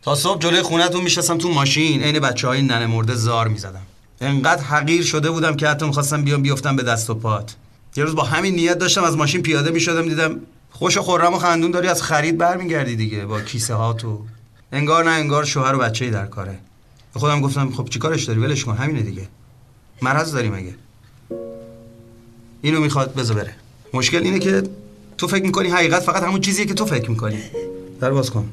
تا 0.03 0.15
صبح 0.15 0.41
جلوی 0.41 0.63
خونتون 0.63 1.05
میشستم 1.05 1.39
تو 1.39 1.49
ماشین 1.49 2.03
عین 2.03 2.21
بچه 2.21 2.49
های 2.49 2.63
ننه 2.63 2.87
مرده 2.87 3.15
زار 3.15 3.49
می‌زدم. 3.49 3.87
انقدر 4.21 4.63
حقیر 4.63 5.05
شده 5.05 5.31
بودم 5.31 5.57
که 5.57 5.69
حتی 5.69 5.87
می‌خواستم 5.87 6.25
بیام 6.25 6.43
بیفتم 6.43 6.77
به 6.77 6.83
دست 6.83 7.11
و 7.11 7.15
پات. 7.15 7.55
یه 7.97 8.05
روز 8.05 8.15
با 8.15 8.23
همین 8.23 8.55
نیت 8.55 8.79
داشتم 8.79 9.05
از 9.05 9.17
ماشین 9.17 9.43
پیاده 9.43 9.71
می‌شدم 9.71 10.09
دیدم 10.09 10.41
خوش 10.71 10.97
و 10.97 11.03
خورم 11.03 11.35
و 11.35 11.39
خندون 11.39 11.71
داری 11.71 11.89
از 11.89 12.03
خرید 12.03 12.39
برمیگردی 12.39 12.97
دیگه 12.97 13.27
با 13.27 13.41
کیسه 13.41 13.75
ها 13.75 13.93
تو 13.93 14.25
انگار 14.73 15.05
نه 15.05 15.11
انگار 15.11 15.45
شوهر 15.45 15.75
و 15.75 15.79
بچه‌ای 15.79 16.11
در 16.11 16.27
کاره. 16.27 16.59
خودم 17.19 17.41
گفتم 17.41 17.71
خب 17.71 17.89
چیکارش 17.89 18.25
داری؟ 18.25 18.41
ولش 18.41 18.65
کن 18.65 18.77
همینه 18.77 19.01
دیگه. 19.03 19.29
مرض 20.03 20.33
داری 20.33 20.49
مگه 20.49 20.75
اینو 22.63 22.81
می‌خواد 22.81 23.15
بذار 23.15 23.37
بره. 23.37 23.55
مشکل 23.95 24.23
اینه 24.23 24.39
که 24.39 24.63
تو 25.19 25.29
فکر 25.29 25.43
می‌کنی 25.43 25.69
حقیقت 25.69 26.03
فقط 26.03 26.23
همون 26.23 26.41
چیزیه 26.41 26.67
که 26.67 26.75
تو 26.75 26.87
فکر 26.87 27.11
می‌کنی. 27.11 27.39
در 28.01 28.11
باز 28.11 28.31
کن. 28.31 28.49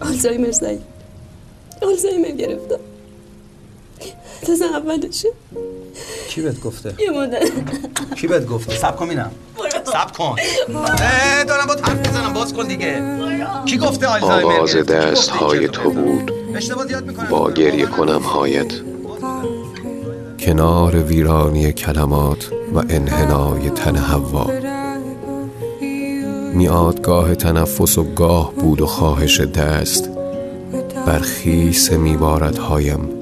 آلزایمر 0.00 0.50
سعید 0.50 0.80
آلزایمر 1.82 2.30
گرفتم. 2.30 2.78
تازه 4.46 4.64
اولشه. 4.64 5.28
کی 6.28 6.40
بهت 6.40 6.60
گفته؟ 6.60 6.94
یه 6.98 7.10
مدت. 7.10 7.50
کی 8.14 8.26
بهت 8.26 8.46
گفته؟ 8.46 8.76
سب 8.76 8.96
کن 8.96 9.10
اینم 9.10 9.30
سب 9.84 10.12
کن. 10.16 10.36
اه، 10.76 11.44
دارم 11.44 11.66
با 11.66 11.74
حرف 11.82 12.06
می‌زنم. 12.06 12.32
باز 12.32 12.54
کن 12.54 12.66
دیگه. 12.66 13.02
کی 13.66 13.78
گفته 13.78 14.06
آلزایمر؟ 14.06 14.52
آغاز؟ 14.52 14.76
دست 14.76 15.30
های 15.30 15.68
تو 15.68 15.90
بود. 15.90 16.32
با 17.30 17.50
گریه 17.50 17.86
کنم 17.86 18.22
هایت. 18.22 18.72
کنار 20.40 20.96
ویرانی 20.96 21.72
کلمات 21.72 22.50
و 22.74 22.78
انحنای 22.78 23.70
تن 23.70 23.96
هوا 23.96 24.50
میاد 26.54 27.00
گاه 27.00 27.34
تنفس 27.34 27.98
و 27.98 28.04
گاه 28.04 28.52
بود 28.52 28.80
و 28.80 28.86
خواهش 28.86 29.40
دست. 29.40 30.10
بر 31.06 31.18
خیس 31.18 31.92
میبارد 31.92 32.58
هایم 32.58 33.21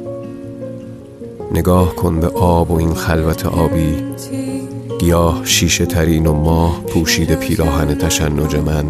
نگاه 1.53 1.97
کن 1.97 2.21
به 2.21 2.29
آب 2.29 2.71
و 2.71 2.75
این 2.75 2.95
خلوت 2.95 3.47
آبی. 3.47 4.05
گیاه 4.99 5.41
شیشه 5.45 5.87
ترین 5.87 6.27
و 6.27 6.33
ماه 6.33 6.81
پوشیده 6.81 7.37
پیراهن 7.37 7.95
تشنج 7.95 8.57
من 8.57 8.85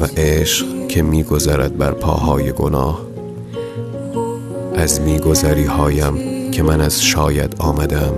و 0.00 0.06
عشق 0.16 0.88
که 0.88 1.02
میگذرد 1.02 1.78
بر 1.78 1.90
پاهای 1.90 2.52
گناه. 2.52 3.00
از 4.74 5.00
میگذری 5.00 5.64
هایم 5.64 6.14
که 6.50 6.62
من 6.62 6.80
از 6.80 7.02
شاید 7.02 7.54
آمدم 7.58 8.12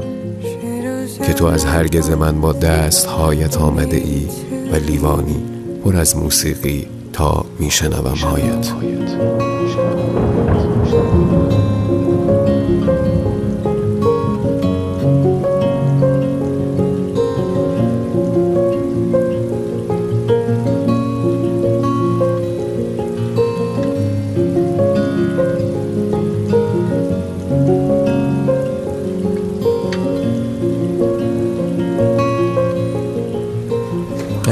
که 1.26 1.32
تو 1.32 1.46
از 1.46 1.64
هرگز 1.64 2.10
من 2.10 2.40
با 2.40 2.52
دست 2.52 3.06
هایت 3.06 3.58
آمده 3.58 3.96
ای 3.96 4.28
و 4.72 4.76
لیوانی 4.76 5.42
پر 5.84 5.96
از 5.96 6.16
موسیقی 6.16 6.86
تا 7.12 7.44
میشنوم 7.58 8.14
هایت. 8.14 8.72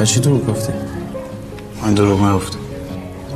چی 0.09 0.21
دروغ 0.21 0.47
گفتی؟ 0.47 0.73
من 1.83 1.95
دروغ 1.95 2.23
نگفتم. 2.23 2.59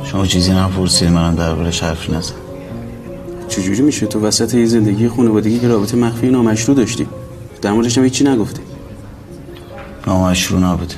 شما 0.03 0.25
چیزی 0.25 0.51
نپرسید 0.51 1.09
منم 1.09 1.35
دربارش 1.35 1.83
حرفی 1.83 2.11
نزد 2.11 2.33
چجوری 3.47 3.81
میشه؟ 3.81 4.05
تو 4.05 4.19
وسط 4.19 4.53
یه 4.53 4.65
زندگی 4.65 5.07
خانوادگی 5.07 5.59
که 5.59 5.67
رابطه 5.67 5.97
مخفی 5.97 6.29
نامشروع 6.29 6.77
داشتی. 6.77 7.07
در 7.61 7.71
موردش 7.71 7.97
هم 7.97 8.03
هیچی 8.03 8.23
نگفتی. 8.23 8.61
نامشروع 10.07 10.59
نبوده. 10.61 10.95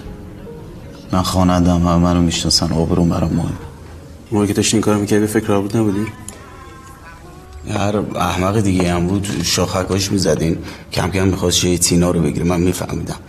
من 1.12 1.22
خانندم 1.22 1.88
همه 1.88 1.98
منو 1.98 2.22
می‌شناسن 2.22 2.72
آبروم 2.72 3.10
برام 3.10 3.34
مهم 3.34 3.58
موقعی 4.32 4.48
که 4.48 4.54
داشتی 4.54 4.78
این 4.78 4.82
کار 4.82 4.98
می‌کردی 4.98 5.22
به 5.22 5.28
فکر 5.28 5.48
رابط 5.48 5.76
نبودی؟ 5.76 6.06
هر 7.70 7.98
احمق 8.16 8.60
دیگه 8.60 8.94
هم 8.94 9.08
بود. 9.08 9.28
شاخکاش 9.44 10.12
می‌زدین. 10.12 10.58
کم 10.92 11.10
کم 11.10 11.28
می‌خواست 11.28 11.60
جای 11.60 11.78
تینا 11.78 12.12
رو 12.12 12.22
بگیره. 12.22 12.46
من 12.46 12.62
میفهمیدم. 12.62 13.20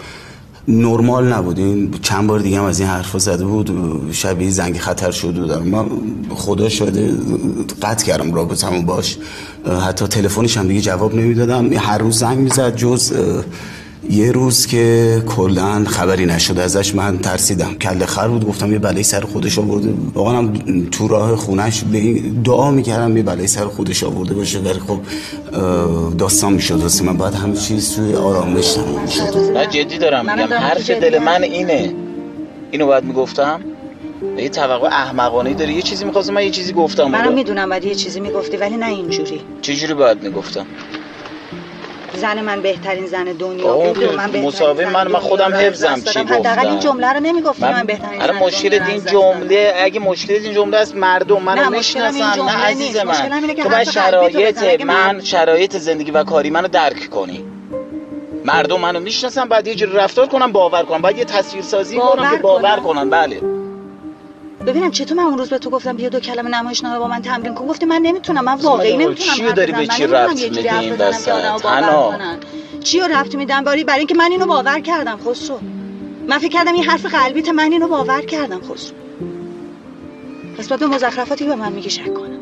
نرمال 0.69 1.33
نبود. 1.33 1.59
این 1.59 1.91
چند 2.03 2.27
بار 2.27 2.39
دیگه 2.39 2.59
هم 2.59 2.65
از 2.65 2.81
این 2.81 2.89
حرفا 2.89 3.19
زده 3.19 3.45
بود. 3.45 3.71
شبیه 4.13 4.51
زنگ 4.51 4.79
خطر 4.79 5.11
شده 5.11 5.41
بودم 5.41 5.63
من 5.63 5.87
خدا 6.31 6.69
شده 6.69 7.15
قطع 7.83 8.07
کردم 8.07 8.35
رابطمو 8.35 8.83
باش. 8.83 9.19
حتی 9.87 10.07
تلفنش 10.07 10.57
هم 10.57 10.69
دیگه 10.69 10.81
جواب 10.81 11.15
نمی‌دادم. 11.15 11.73
هر 11.73 11.99
روز 11.99 12.19
زنگ 12.19 12.39
می‌زد 12.39 12.77
جز 12.77 13.13
یه 14.11 14.33
روز 14.33 14.67
که 14.67 15.23
کلا 15.27 15.85
خبری 15.85 16.27
نشده 16.27 16.63
ازش 16.63 16.95
من 16.95 17.19
ترسیدم. 17.19 17.75
کله 17.75 18.07
خر 18.07 18.29
بود 18.29 18.47
گفتم 18.47 18.73
یه 18.73 18.79
بلای 18.79 19.03
سر 19.03 19.21
خودش 19.21 19.59
آورده. 19.59 19.95
واقعا 20.15 20.39
هم 20.39 20.53
تو 20.91 21.09
راه 21.09 21.37
خونش 21.37 21.85
به 21.85 21.99
این 21.99 22.43
دعا 22.45 22.71
می‌کردم 22.71 23.17
یه 23.17 23.23
بلای 23.23 23.47
سر 23.47 23.65
خودش 23.65 24.05
آورده 24.05 24.35
باشه. 24.35 24.59
ولی 24.59 24.81
خب 24.81 24.99
داستان 26.19 26.53
می‌شد. 26.53 26.83
واسه 26.83 27.05
من 27.05 27.17
باید 27.17 27.35
همه 27.35 27.57
چیز 27.57 27.97
توی 27.97 28.15
آرامش 28.15 28.77
می‌شد. 29.03 29.37
نه 29.55 29.67
جدی 29.67 29.99
دارم 29.99 30.37
میگم. 30.37 30.53
حرف 30.53 30.91
جدی 30.91 31.01
دل. 31.01 31.19
من 31.19 31.43
اینه. 31.43 31.95
اینو 32.71 32.87
باید 32.87 33.05
می‌گفتم. 33.05 33.61
یه 34.39 34.49
توقع 34.49 34.89
احمقانه 34.89 35.55
داری. 35.55 35.75
یه 35.75 35.83
چیزی 35.83 36.05
می‌خواستم 36.05 36.35
من 36.35 36.45
یه 36.45 36.51
چیزی 36.51 36.73
گفتم. 36.73 37.05
منم. 37.05 37.35
می‌دونم 37.35 37.71
ولی 37.71 37.89
یه 37.89 37.95
چیزی 37.95 38.21
می‌گفتی 38.21 38.57
ولی 38.57 38.77
نه 38.77 38.87
اینجوری. 38.87 39.41
چجوری 39.63 39.95
باید 39.95 40.23
می‌گفتم؟ 40.23 40.67
زن 42.17 42.41
من 42.41 42.61
بهترین 42.63 43.07
زن 43.07 43.25
دنیا. 43.25 43.77
بود 43.77 44.05
من 44.05 44.31
بهترین 44.31 44.51
زن 44.75 44.85
من- 44.91 45.07
من 45.09 45.21
خودم 45.21 45.55
حفظم 45.55 45.95
چی 46.01 46.25
دادم. 46.25 46.35
حداقل 46.35 46.67
این 46.67 46.77
گفتم. 46.77 46.89
جمله 46.89 47.13
رو 47.13 47.21
نمی‌گفتی 47.21 47.63
من, 47.63 47.85
بهترین 47.87 48.23
الان 48.23 48.37
زن 48.39 48.45
مشکل 48.47 48.83
این 48.89 49.05
جمله 49.05 49.75
اگه 49.83 50.01
مشکل 50.01 50.33
این 50.35 50.55
جمله 50.55 50.77
است 50.77 50.95
مردم 50.95 51.43
منو 51.43 51.63
نه، 51.63 51.69
مشکلم 51.79 52.05
این 52.05 52.13
می‌شناسن 52.15 52.37
جمله 52.37 52.57
نه 52.59 52.65
عزیز 52.65 52.97
من. 52.97 53.55
تو 53.63 53.69
باید 53.69 53.91
شرایط 53.91 54.83
من- 54.85 55.17
من 55.17 55.21
شرایط 55.21 55.77
زندگی 55.77 56.11
و 56.11 56.25
کاری 56.25 56.51
منو 56.51 56.69
درک 56.69 57.11
کنی. 57.11 57.45
مردم 58.45 58.81
منو 58.81 59.01
می‌شناسن 59.01 59.49
بعد 59.49 59.67
یه 59.67 59.75
جوری 59.75 59.93
رفتار 59.93 60.27
کنم 60.27 60.53
باور 60.53 60.83
کنم 60.83 61.03
باید 61.03 61.19
یه 61.19 61.25
تصویر 61.25 61.63
سازی 61.63 61.97
کنم 61.99 62.31
که 62.31 62.37
باور. 62.37 62.77
کنن. 62.81 63.11
بله. 63.11 63.41
ببینم 64.67 64.91
چطور 64.91 65.17
من 65.17 65.23
اون 65.23 65.39
روز 65.39 65.49
به 65.49 65.59
تو 65.59 65.71
گفتم 65.71 65.97
بیا 65.97 66.09
دو 66.09 66.21
کلمه 66.21 66.51
نمایشنامه 66.51 66.99
با 66.99 67.09
من 67.09 67.23
تمرین 67.23 67.55
کن. 67.55 67.67
گفتی 67.67 67.87
من 67.87 68.01
نمی‌تونم 68.03 68.45
من 68.45 68.55
واقعی 68.55 68.97
نمی‌تونم 68.97 69.31
حرف 69.31 69.55
داری. 69.55 69.73
به 69.73 69.79
من 69.79 69.87
چی 69.87 70.07
ربط 70.07 70.43
میدی 70.43 70.69
این 70.69 70.93
وسط؟ 70.93 71.33
چی 72.85 73.01
رو 73.01 73.07
ربط 73.07 73.35
میدم؟ 73.35 73.65
برای 73.65 73.85
برای 73.85 73.99
اینکه 73.99 74.15
من 74.15 74.31
اینو 74.31 74.47
باور 74.47 74.81
کردم 74.81 75.19
خسرو. 75.27 75.59
من 76.29 76.39
فکر 76.39 76.49
کردم 76.49 76.73
این 76.73 76.85
حرف 76.85 77.07
قلبیت 77.07 77.49
من 77.49 77.73
اینو 77.73 77.89
باور 77.89 78.21
کردم 78.21 78.61
خسرو. 78.61 78.97
پس 80.59 80.69
بعد 80.69 80.81
به 80.81 80.87
مزخرفاتی 80.87 81.47
به 81.47 81.55
من 81.55 81.73
میگی 81.73 81.91
شک 81.91 82.15
کنم. 82.15 82.39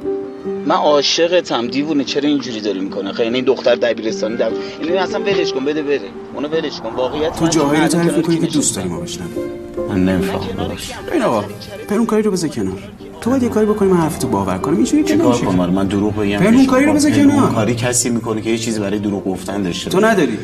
من 0.66 0.74
عاشقتم. 0.74 1.66
دیوونه 1.66 2.04
چرا 2.04 2.28
اینجوری 2.28 2.60
داری 2.60 2.80
می‌کنه 2.80 3.12
خیلی 3.12 3.34
این 3.34 3.44
دختر 3.44 3.74
دبیرستانی 3.74 4.36
دب... 4.36 4.52
اینو 4.80 4.98
اصلا 4.98 5.20
ولش 5.20 5.52
کن 5.52 5.64
بده 5.64 5.82
بره. 5.82 6.00
اونو 6.34 6.48
ولش 6.48 6.80
کن. 6.80 6.94
واقعیت 6.94 7.36
تو 7.38 7.44
من 7.44 7.50
جاهایی 7.50 7.80
رو 7.80 7.88
تعریف 7.88 8.40
که 8.40 8.46
دوست 8.46 8.76
داری 8.76 8.88
ما 8.88 9.00
بشنویم. 9.00 9.63
من 9.88 10.04
نمیفهم 10.04 10.56
داداش. 10.56 10.92
این 11.12 11.22
آقا 11.22 11.44
پرون 11.88 12.06
کاری 12.06 12.22
رو 12.22 12.30
بذار 12.30 12.50
کنار. 12.50 12.78
تو 13.20 13.30
باید 13.30 13.42
یه 13.42 13.48
کاری 13.48 13.66
بکنی 13.66 13.88
من 13.88 13.96
حرف 13.96 14.18
تو 14.18 14.28
باور 14.28 14.58
کنم. 14.58 14.76
اینجوری 14.76 15.02
که 15.02 15.12
چیکار 15.12 15.26
نمیشه 15.26 15.46
کنم؟ 15.46 15.70
من 15.70 15.86
دروغ 15.86 16.16
بگم 16.16 16.56
که 16.56 16.66
کاری 16.66 16.86
رو 16.86 16.92
بذار 16.92 17.10
پنهون 17.10 17.36
کنار. 17.36 17.52
کاری 17.52 17.74
کسی 17.74 18.10
می‌کنه 18.10 18.40
که 18.42 18.50
یه 18.50 18.58
چیزی 18.58 18.80
برای 18.80 18.98
دروغ 18.98 19.24
گفتن 19.24 19.62
داشته 19.62 19.90
تو. 19.90 20.00
نداری. 20.00 20.38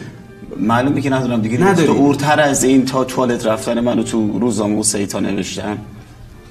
معلومه 0.56 1.00
که 1.00 1.10
ندارم 1.10 1.40
دیگه. 1.42 1.58
نداری. 1.58 1.86
تو 1.86 1.92
اورتر 1.92 2.40
از 2.40 2.64
این 2.64 2.84
تا 2.84 3.04
توالت 3.04 3.46
رفتن 3.46 3.80
منو 3.80 4.02
تو 4.02 4.38
روزنامه 4.38 4.78
و 4.78 4.82
سایتا 4.82 5.20
نوشتم 5.20 5.78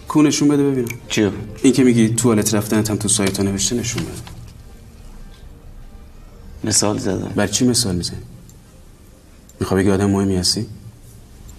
کو 0.08 0.22
نشون 0.22 0.48
بده 0.48 0.64
ببینم. 0.64 0.88
چیو 1.08 1.32
این 1.64 1.74
که 1.74 1.84
میگی 1.84 2.10
توالت 2.10 2.54
رفتنت 2.54 2.90
هم 2.90 2.96
تو 2.98 3.08
سایت 3.08 3.38
ها 3.38 3.44
نوشته 3.44 3.76
نشون 3.76 4.04
بده. 4.04 4.12
مثال 6.64 6.98
زدم. 6.98 7.32
بر 7.36 7.48
چی 7.48 7.68
مثال 7.68 7.96
می‌زنی؟ 7.96 8.18
می‌خوای 9.60 9.84
بگی 9.84 9.92
آدم 9.92 10.10
مهمی 10.10 10.36
هستی؟ 10.36 10.66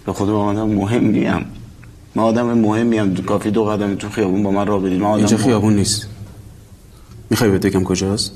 به 0.05 0.13
خود 0.13 0.29
با 0.29 0.43
آدم 0.45 0.67
مهم 0.67 1.05
نیم 1.05 1.45
من 2.15 2.23
آدم 2.23 2.53
مهمی 2.53 2.97
هم 2.97 3.15
کافی 3.15 3.51
دو 3.51 3.65
قدم 3.65 3.95
تو 3.95 4.09
خیابون 4.09 4.43
با 4.43 4.51
من 4.51 4.67
راه 4.67 4.81
بدید. 4.81 4.99
من 4.99 5.05
آدم 5.05 5.17
اینجا 5.17 5.37
مهم- 5.37 5.45
خیابون 5.47 5.75
نیست. 5.75 6.07
می‌خوای 7.29 7.51
بهت 7.51 7.65
بگم 7.65 7.83
کجاست؟ 7.83 8.31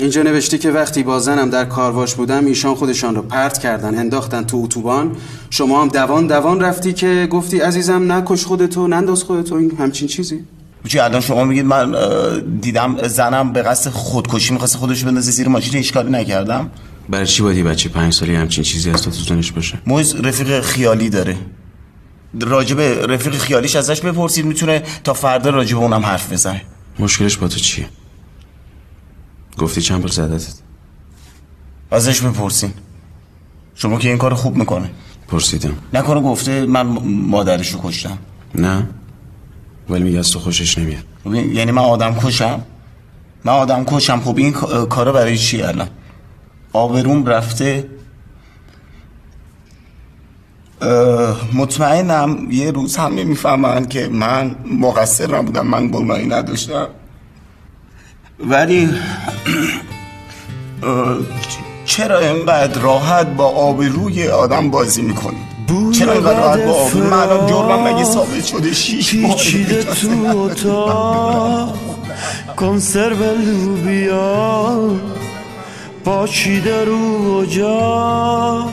اینجا 0.00 0.22
نوشته 0.22 0.58
که 0.58 0.70
وقتی 0.70 1.02
با 1.02 1.18
زنم 1.18 1.50
در 1.50 1.64
کارواش 1.64 2.14
بودم 2.14 2.46
ایشان 2.46 2.74
خودشان 2.74 3.14
رو 3.14 3.22
پرت 3.22 3.58
کردن 3.58 3.98
انداختن 3.98 4.44
تو 4.44 4.56
اتوبان. 4.56 5.16
شما 5.50 5.82
هم 5.82 5.88
دوان 5.88 6.26
دوان 6.26 6.60
رفتی 6.60 6.92
که 6.92 7.28
گفتی 7.30 7.58
عزیزم 7.58 8.12
نکش 8.12 8.44
خودتو 8.44 8.88
ننداز 8.88 9.22
خودتو 9.22 9.54
این 9.54 9.72
همچین 9.78 10.08
چیزی. 10.08 10.44
چی 10.88 10.98
الان 10.98 11.20
شما 11.20 11.44
میگید 11.44 11.64
من 11.64 11.94
دیدم 12.60 13.08
زنم 13.08 13.52
به 13.52 13.62
قصد 13.62 13.90
خودکشی 13.90 14.52
می‌خواست 14.52 14.76
خودش 14.76 15.04
بندازه 15.04 15.30
زیر 15.30 15.48
ماشین 15.48 15.74
هیچ 15.74 15.92
کاری 15.92 16.10
نکردم؟ 16.10 16.70
برای 17.08 17.26
چی 17.26 17.42
باید 17.42 17.56
یه 17.56 17.64
بچه 17.64 17.88
پنج 17.88 18.12
سالی 18.12 18.34
همچین 18.34 18.64
چیزی 18.64 18.90
از 18.90 19.02
تو 19.02 19.10
تو 19.10 19.16
زنش 19.22 19.52
باشه؟ 19.52 19.78
موز 19.86 20.14
رفیق 20.14 20.60
خیالی 20.60 21.10
داره. 21.10 21.36
راجب 22.40 22.80
رفیق 23.10 23.34
خیالیش 23.38 23.76
ازش 23.76 24.00
بپرسید 24.00 24.44
می‌تونه 24.46 24.82
تا 25.04 25.14
فردا 25.14 25.50
راجب 25.50 25.76
اونم 25.78 26.06
حرف 26.06 26.32
بزنه. 26.32 26.62
مشکلش 26.98 27.36
با 27.36 27.48
تو 27.48 27.58
چیه؟ 27.58 27.86
گفتی 29.58 29.80
چند 29.80 30.00
بار 30.00 30.08
زدتت؟ 30.10 30.54
ازش 31.90 32.20
بپرسین. 32.20 32.72
شما 33.74 33.98
که 33.98 34.08
این 34.08 34.18
کار 34.18 34.34
خوب 34.34 34.56
می‌کنه. 34.56 34.90
پرسیدم. 35.28 35.74
نکنه 35.92 36.20
گفته 36.20 36.66
من 36.66 36.82
مادرش 37.06 37.70
رو 37.72 37.80
کشتم. 37.82 38.18
نه؟ 38.54 38.86
ولی 39.90 40.04
میگه 40.04 40.18
از 40.18 40.30
تو 40.30 40.38
خوشش 40.38 40.78
نمیاد. 40.78 41.04
یعنی 41.54 41.72
من 41.72 41.82
آدم 41.82 42.14
کشم؟ 42.20 42.62
من 43.44 43.52
آدم 43.52 43.84
کشم. 43.84 44.20
خب 44.20 44.36
این 44.36 44.52
کا- 44.52 44.86
کارا 44.86 45.12
برای 45.12 45.38
چی 45.38 45.62
الان؟ 45.62 45.88
آبروم 46.78 47.26
رفته. 47.26 47.86
مطمئنم 51.54 52.48
یه 52.50 52.70
روز 52.70 52.96
همه 52.96 53.24
می‌فهمن 53.24 53.86
که 53.86 54.08
من 54.08 54.56
مقصر 54.80 55.36
نبودم 55.36 55.66
من 55.66 55.88
گناهی 55.88 56.26
نداشتم. 56.26 56.88
ولی 58.40 58.88
چرا 61.84 62.18
اینقدر 62.18 62.80
راحت 62.80 63.26
با 63.26 63.44
آبروی 63.44 64.28
آدم 64.28 64.70
بازی 64.70 65.02
می‌کنی؟ 65.02 65.42
چرا 65.98 66.12
اینقدر 66.12 66.40
راحت 66.40 66.64
با 66.66 66.72
آبروی 66.72 67.02
من 67.02 67.18
الان 67.18 67.46
جرمم 67.46 67.94
مگه 67.94 68.04
ثابت 68.04 68.44
شده 68.44 68.72
شیش 68.72 69.14
ماه 69.14 69.36
تو 69.84 70.38
اتاق. 70.38 71.78
کنسرو 72.60 73.24
لوبیا. 73.46 74.90
پاچیده 76.08 76.84
رو 76.84 77.36
اجاق 77.36 78.72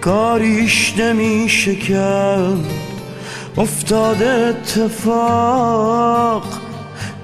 کاریش 0.00 0.94
نمیشه 0.98 1.74
کرد. 1.74 2.64
افتاده 3.58 4.30
اتفاق 4.30 6.44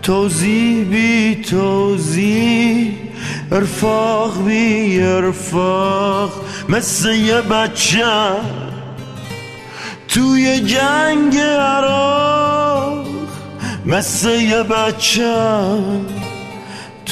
توضیح 0.03 0.85
بی 0.85 1.35
توضیح 1.35 2.93
ارفاق 3.53 4.45
بی 4.45 5.03
ارفاق. 5.03 6.33
مثل 6.69 7.15
یه 7.15 7.41
بچه 7.41 8.05
توی 10.09 10.61
جنگ 10.61 11.39
عراق 11.39 13.07
مثل 13.87 14.41
یه 14.41 14.63
بچه 14.63 15.71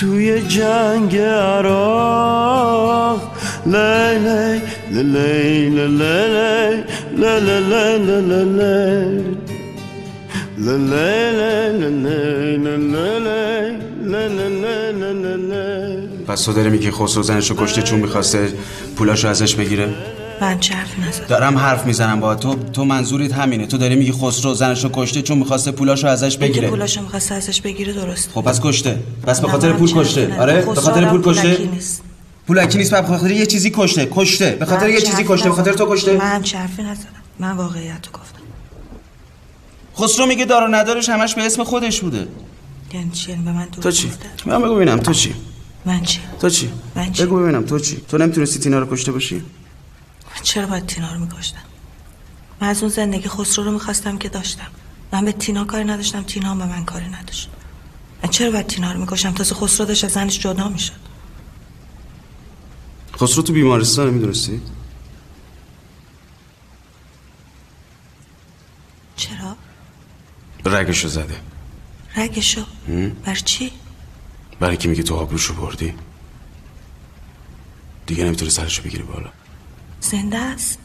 توی 0.00 0.42
جنگ 0.42 1.16
عراق 1.16 2.50
لیلی 3.66 4.60
لیلی 4.90 5.86
لیلی 5.86 6.84
پس 16.26 16.44
تو 16.44 16.52
داره 16.52 16.70
میگی 16.70 16.90
خسرو 16.90 17.22
زنشو 17.22 17.54
کشته 17.58 17.82
چون 17.82 18.00
می‌خواسته 18.00 18.48
پولاشو 18.96 19.28
ازش 19.28 19.54
بگیره؟ 19.54 19.88
من 20.40 20.58
چه 20.60 20.74
حرفی 20.74 21.00
نزدم؟ 21.02 21.26
دارم 21.26 21.58
حرف 21.58 21.86
می‌زنم 21.86 22.20
با 22.20 22.34
تو. 22.34 22.54
تو 22.54 22.84
منظورت 22.84 23.32
همینه. 23.32 23.66
تو 23.66 23.78
داری 23.78 23.96
میگی 23.96 24.12
خسرو 24.12 24.54
زنشو 24.54 24.90
کشته 24.92 25.22
چون 25.22 25.38
می‌خواسته 25.38 25.70
پولاشو 25.70 26.06
ازش 26.06 26.36
بگیره. 26.36 26.68
پولاشو 26.68 27.02
می‌خواسته 27.02 27.34
ازش 27.34 27.60
بگیره 27.60 27.92
درست 27.92 28.30
خب 28.34 28.40
پس 28.40 28.60
کشته. 28.60 28.98
پس 29.26 29.40
به 29.40 29.48
خاطر 29.48 29.72
پول 29.72 29.92
کشته. 29.92 30.40
آره. 30.40 30.60
به 30.60 30.80
خاطر 30.80 31.04
پول 31.04 31.22
کشته؟ 31.22 31.68
پولکی 32.46 32.78
نیست. 32.78 32.94
به 32.94 33.02
خاطر 33.02 33.30
یه 33.30 33.46
چیزی 33.46 33.72
کشته. 33.74 34.08
کشته. 34.10 34.50
به 34.50 34.66
خاطر 34.66 34.88
یه 34.88 35.00
چیزی 35.00 35.24
کشته. 35.28 35.48
به 35.48 35.54
خاطر. 35.54 35.72
تو 35.72 35.94
کشته. 35.94 36.16
من 36.16 36.20
حرفی 36.20 36.82
نزدم. 36.82 37.08
من 37.38 37.50
واقعیت 37.50 38.06
رو 38.06 38.12
گفتم. 38.12 38.38
خسرو 39.98 40.26
میگه 40.26 40.44
دار 40.44 40.64
و 40.64 40.74
ندارش 40.74 41.08
همش 41.08 41.34
به 41.34 41.46
اسم 41.46 41.64
خودش 41.64 42.00
بوده. 42.00 42.28
یعنی 42.94 43.10
چی؟ 43.10 43.30
یعنی 43.30 43.44
به 43.44 43.52
من 43.52 43.66
تو 43.82 43.90
چی؟ 43.90 44.10
من 44.46 44.62
بگو 44.62 44.74
ببینم 44.74 44.98
تو 44.98 45.12
چی؟ 45.12 45.34
من 45.86 46.02
چی؟ 46.02 46.20
تو 46.40 46.50
چی؟ 46.50 46.70
من 46.96 47.12
چی؟ 47.12 47.22
بگو 47.22 47.42
ببینم 47.42 47.62
تو 47.64 47.78
چی؟ 47.78 47.96
تو 48.08 48.18
نمی‌تونستی 48.18 48.58
تینا 48.58 48.78
رو 48.78 48.86
کشته 48.90 49.12
باشی؟ 49.12 49.42
من 50.38 50.44
چرا 50.44 50.66
باید 50.66 50.86
تینا 50.86 51.12
رو 51.12 51.20
میکشتم 51.20 51.62
من 52.60 52.68
از 52.68 52.82
اون 52.82 52.90
زندگی 52.90 53.28
خسرو 53.28 53.64
رو 53.64 53.72
می‌خواستم 53.72 54.18
که 54.18 54.28
داشتم. 54.28 54.66
من 55.12 55.24
به 55.24 55.32
تینا 55.32 55.64
کاری 55.64 55.84
نداشتم 55.84 56.22
تینا 56.22 56.50
هم 56.50 56.58
به 56.58 56.66
من 56.66 56.84
کاری 56.84 57.08
نداشت. 57.08 57.50
من 58.22 58.30
چرا 58.30 58.50
باید 58.50 58.66
تینا 58.66 58.92
رو 58.92 59.00
می‌کشم؟ 59.00 59.32
تازه 59.32 59.54
خسرو 59.54 59.86
داشت 59.86 60.04
از 60.04 60.12
زنش 60.12 60.38
جدا 60.38 60.68
می‌شد. 60.68 60.92
خسرو 63.16 63.42
تو 63.42 63.52
بیمارستان 63.52 64.10
می‌دونستی؟ 64.10 64.62
چرا؟ 69.16 69.56
رگشو 70.64 71.08
زده. 71.08 71.40
رگشو؟ 72.16 72.64
بر 73.24 73.34
چی؟ 73.34 73.72
برای 74.60 74.76
که 74.76 74.88
میگه 74.88 75.02
تو 75.02 75.14
آبروشو 75.14 75.54
بردی. 75.54 75.94
دیگه 78.06 78.24
نمی‌تونه 78.24 78.50
سرشو 78.50 78.82
بگیری 78.82 79.02
بالا. 79.02 79.30
زنده 80.00 80.38
است؟ 80.38 80.78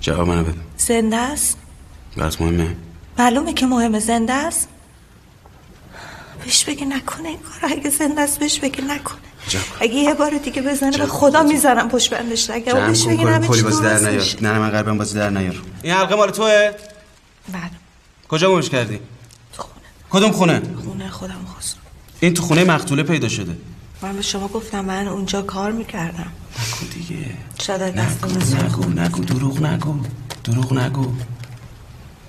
جواب 0.00 0.28
منو 0.28 0.44
بده. 0.44 0.54
زنده 0.76 1.16
است؟ 1.16 1.58
برات 2.16 2.40
مهمه. 2.40 2.76
معلومه 3.18 3.52
که 3.52 3.66
مهم 3.66 3.98
زنده 3.98 4.32
است؟ 4.32 4.68
بهش 6.44 6.64
بگی 6.64 6.84
نکنه 6.84 7.28
این 7.28 7.38
کار 7.38 7.72
اگه 7.72 7.90
زنده 7.90 8.20
است 8.20 8.38
بهش 8.38 8.58
بگی 8.58 8.82
نکنه. 8.82 9.18
اگه 9.80 9.94
یه 9.94 10.14
بار 10.14 10.38
دیگه 10.38 10.62
بزنه 10.62 10.98
به 10.98 11.06
خدا 11.06 11.42
می‌زنم 11.42 11.88
پشت 11.88 12.14
بندش. 12.14 12.50
اگه 12.50 12.74
بهش 12.74 13.06
بگی 13.06 13.24
کلی 13.24 13.48
چی 13.48 13.62
بازی 13.62 13.82
در 13.82 13.98
نیار. 13.98 14.26
نه 14.40 14.52
نه 14.52 14.58
من 14.58 14.70
قلبم 14.70 14.98
بازی 14.98 15.14
در 15.14 15.30
نیار. 15.30 15.62
این 15.82 15.94
حلقه 15.94 16.14
مال 16.14 16.30
توه؟ 16.30 16.70
بله. 17.52 17.70
کجا 18.28 18.50
گمش 18.50 18.70
کردی؟ 18.70 19.00
کدوم 20.10 20.32
خونه؟ 20.32 20.62
خونه 20.84 21.10
خودم 21.10 21.46
خواست 21.52 21.76
این 22.20 22.34
تو 22.34 22.42
خونه 22.42 22.64
مقتوله 22.64 23.02
پیدا 23.02 23.28
شده. 23.28 23.56
من 24.02 24.16
به 24.16 24.22
شما 24.22 24.48
گفتم 24.48 24.84
من 24.84 25.08
اونجا 25.08 25.42
کار 25.42 25.72
می‌کردم. 25.72 26.26
نکن 26.58 26.86
دیگه. 26.94 27.24
شاید 27.62 27.94
دست 27.94 28.24
نگو 28.24 29.00
نگو 29.00 29.24
دروغ 29.24 29.62
نگو. 29.62 29.94
دروغ 30.44 30.78
نگو. 30.78 31.12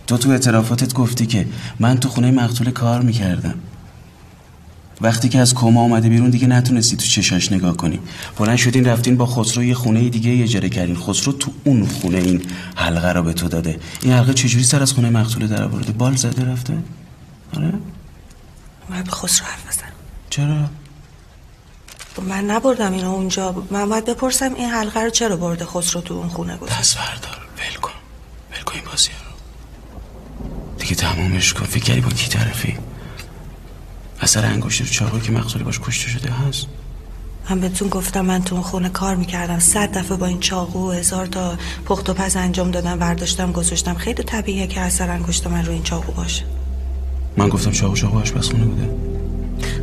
تو 0.07 0.17
تو 0.17 0.29
اعترافاتت 0.29 0.93
گفتی 0.93 1.25
که 1.25 1.47
من 1.79 1.97
تو 1.97 2.09
خونه 2.09 2.31
مقتول 2.31 2.71
کار 2.71 3.01
می‌کردم. 3.01 3.55
وقتی 5.01 5.29
که 5.29 5.39
از 5.39 5.53
کما 5.53 5.81
آمده 5.81 6.09
بیرون 6.09 6.29
دیگه 6.29 6.47
نتونستی 6.47 6.97
تو 6.97 7.05
چشاش 7.05 7.51
نگاه 7.51 7.77
کنی. 7.77 7.99
بلند 8.37 8.57
شدین 8.57 8.85
رفتین 8.85 9.17
با 9.17 9.25
خسرو 9.25 9.63
یه 9.63 9.73
خونه 9.73 10.09
دیگه 10.09 10.43
اجاره 10.43 10.69
کردین. 10.69 10.95
خسرو 10.95 11.33
تو 11.33 11.51
اون 11.63 11.87
خونه 11.87 12.17
این 12.17 12.41
حلقه 12.75 13.11
رو 13.11 13.23
به 13.23 13.33
تو 13.33 13.47
داده. 13.47 13.79
این 14.01 14.13
حلقه 14.13 14.33
چجوری 14.33 14.63
سر 14.63 14.81
از 14.81 14.93
خونه 14.93 15.09
مقتول 15.09 15.47
در 15.47 15.63
آورده؟ 15.63 15.91
بال 15.91 16.15
زده 16.15 16.45
رفته؟ 16.45 16.77
آره؟ 17.53 17.73
من 18.89 19.03
به 19.03 19.11
خسرو 19.11 19.47
حرف 19.47 19.67
بزنم. 19.67 19.91
چرا؟ 20.29 20.78
من 22.27 22.45
نبردم 22.45 22.93
اینو 22.93 23.11
اونجا. 23.11 23.63
من 23.71 23.89
باید 23.89 24.05
بپرسم 24.05 24.53
این 24.53 24.69
حلقه 24.69 24.99
رو 24.99 25.09
چرا 25.09 25.35
برده 25.35 25.65
خسرو 25.65 26.01
تو 26.01 26.13
اون 26.13 26.29
خونه 26.29 26.57
گذاشت؟ 26.57 26.79
پس 26.79 26.95
بردار. 26.95 27.37
ول 27.57 27.75
کن. 27.81 27.91
ول 28.51 28.61
کن 28.61 28.75
این 28.75 28.85
بازی 28.85 29.09
رو. 29.09 29.29
دیگه 30.77 30.95
تمومش 30.95 31.53
کن. 31.53 31.65
فکر 31.65 31.83
کردی 31.83 32.01
با 32.01 32.09
کی 32.09 32.27
طرفی؟ 32.27 32.77
اثر 34.21 34.45
انگشت 34.45 34.81
رو 34.81 34.87
چاقویی 34.87 35.21
که 35.21 35.31
مقتولی 35.31 35.63
باش 35.63 35.79
کشته 35.79 36.09
شده 36.09 36.31
هست؟ 36.31 36.67
من 37.49 37.59
بهتون 37.59 37.89
گفتم 37.89 38.21
من 38.21 38.43
تو 38.43 38.55
اون 38.55 38.63
خونه 38.63 38.89
کار 38.89 39.15
می‌کردم. 39.15 39.59
صد 39.59 39.97
دفعه 39.97 40.17
با 40.17 40.25
این 40.25 40.39
چاقو 40.39 40.89
و 40.89 40.91
هزار 40.91 41.25
تا 41.25 41.57
پخت 41.85 42.09
و 42.09 42.13
پز 42.13 42.35
انجام 42.35 42.71
دادم 42.71 42.99
برداشتم 42.99 43.51
گذاشتم. 43.51 43.93
خیلی 43.93 44.23
طبیعیه 44.23 44.67
که 44.67 44.81
اثر 44.81 45.09
انگشت 45.09 45.47
من 45.47 45.65
رو 45.65 45.71
این 45.71 45.83
چاقو 45.83 46.11
باشه. 46.11 46.43
من 47.37 47.49
گفتم 47.49 47.71
چاقو 47.71 47.95
چاقو 47.95 48.19
آشپزخونه 48.19 48.65
بوده. 48.65 49.18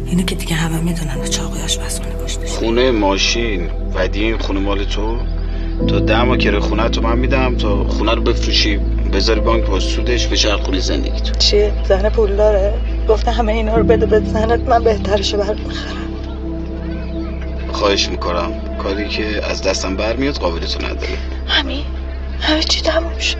اینه 0.06 0.24
که 0.24 0.34
دیگه 0.34 0.54
همه 0.54 0.80
می‌دونن 0.80 1.24
چاقوی 1.24 1.62
آشپزخونه 1.62 2.14
کشته 2.24 2.46
شده. 2.46 2.56
خونه 2.56 2.90
ماشین. 2.90 3.70
ودی 3.94 4.24
این 4.24 4.38
خونه 4.38 4.60
مال 4.60 4.84
تو؟ 4.84 5.18
تا 5.88 6.00
ده 6.00 6.22
ماه 6.22 6.36
کره 6.36 6.60
خونه 6.60 6.88
تو 6.88 7.00
من 7.00 7.18
میدم. 7.18 7.56
تا 7.56 7.84
خونه 7.84 8.14
رو 8.14 8.22
بفروشی 8.22 8.76
بذاری 9.12 9.40
بانک 9.40 9.64
با 9.64 9.80
سودش 9.80 10.26
به 10.26 10.36
خونه 10.36 10.78
زندگی 10.78 11.20
تو. 11.20 11.34
چیه 11.38 11.72
زن 11.88 12.08
پول 12.08 12.36
داره؟ 12.36 12.74
گفته 13.08 13.30
همه 13.30 13.52
اینا 13.52 13.76
رو 13.76 13.84
بده 13.84 14.06
به 14.06 14.20
زنت 14.20 14.60
من 14.60 14.84
بهترشو 14.84 15.36
برات 15.36 15.60
می‌خرم. 15.60 15.96
خواهش 17.72 18.08
می‌کنم. 18.08 18.52
کاری 18.82 19.08
که 19.08 19.44
از 19.50 19.62
دستم 19.62 19.96
برمیاد 19.96 20.34
قابلیتو 20.34 20.86
نداره. 20.86 21.18
همین. 21.46 21.84
همه 22.40 22.62
چی 22.62 22.80
تموم 22.80 23.18
شد. 23.18 23.36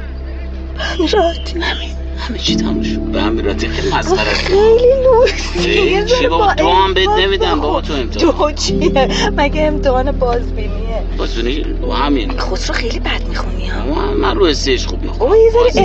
همین 0.79 1.09
راحتی 1.09 1.61
همین. 1.61 2.06
همه 2.19 2.39
چی 2.39 2.57
تموم 2.57 2.83
شد. 2.83 3.01
به 3.01 3.23
همین 3.23 3.45
راحتی 3.45 3.69
خیلی 3.69 3.95
مسخره. 3.95 4.25
خیلی 4.35 4.95
لوسی 5.03 6.05
چی 6.19 6.27
بابا 6.27 6.47
با 6.47 6.55
دو 6.55 6.69
هم 6.69 6.95
بهت 6.95 7.09
نمیدم 7.19 7.61
بابا. 7.61 7.81
تو 7.81 7.93
امتحان. 7.93 8.31
دو 8.39 8.53
چیه؟ 8.53 9.09
مگه 9.37 9.63
امتحان 9.63 10.13
بازبینیه؟ 10.13 11.03
بازونی 11.19 11.65
و 11.89 11.93
همین. 11.93 12.39
خسرو 12.39 12.75
خیلی 12.77 13.01
بد 13.01 13.23
می‌خونی 13.29 13.67
ها. 13.69 14.13
من- 14.15 14.37
رو 14.37 14.47
حسیش 14.47 14.87
خوب 14.87 15.03
می‌خونم. 15.03 15.19
بابا 15.19 15.37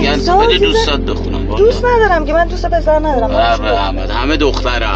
یه 0.01 0.17
ذره 0.17 0.47
بده 0.47 0.57
دوستات 0.57 0.99
بخونم. 0.99 1.55
دوست 1.55 1.85
ندارم 1.85 2.25
که 2.25 2.33
من 2.33 2.47
دوست 2.47 2.65
پسر 2.65 2.99
ندارم. 2.99 3.27
بله 3.27 3.79
احمد. 3.79 4.09
همه 4.09 4.37
دختره 4.37 4.87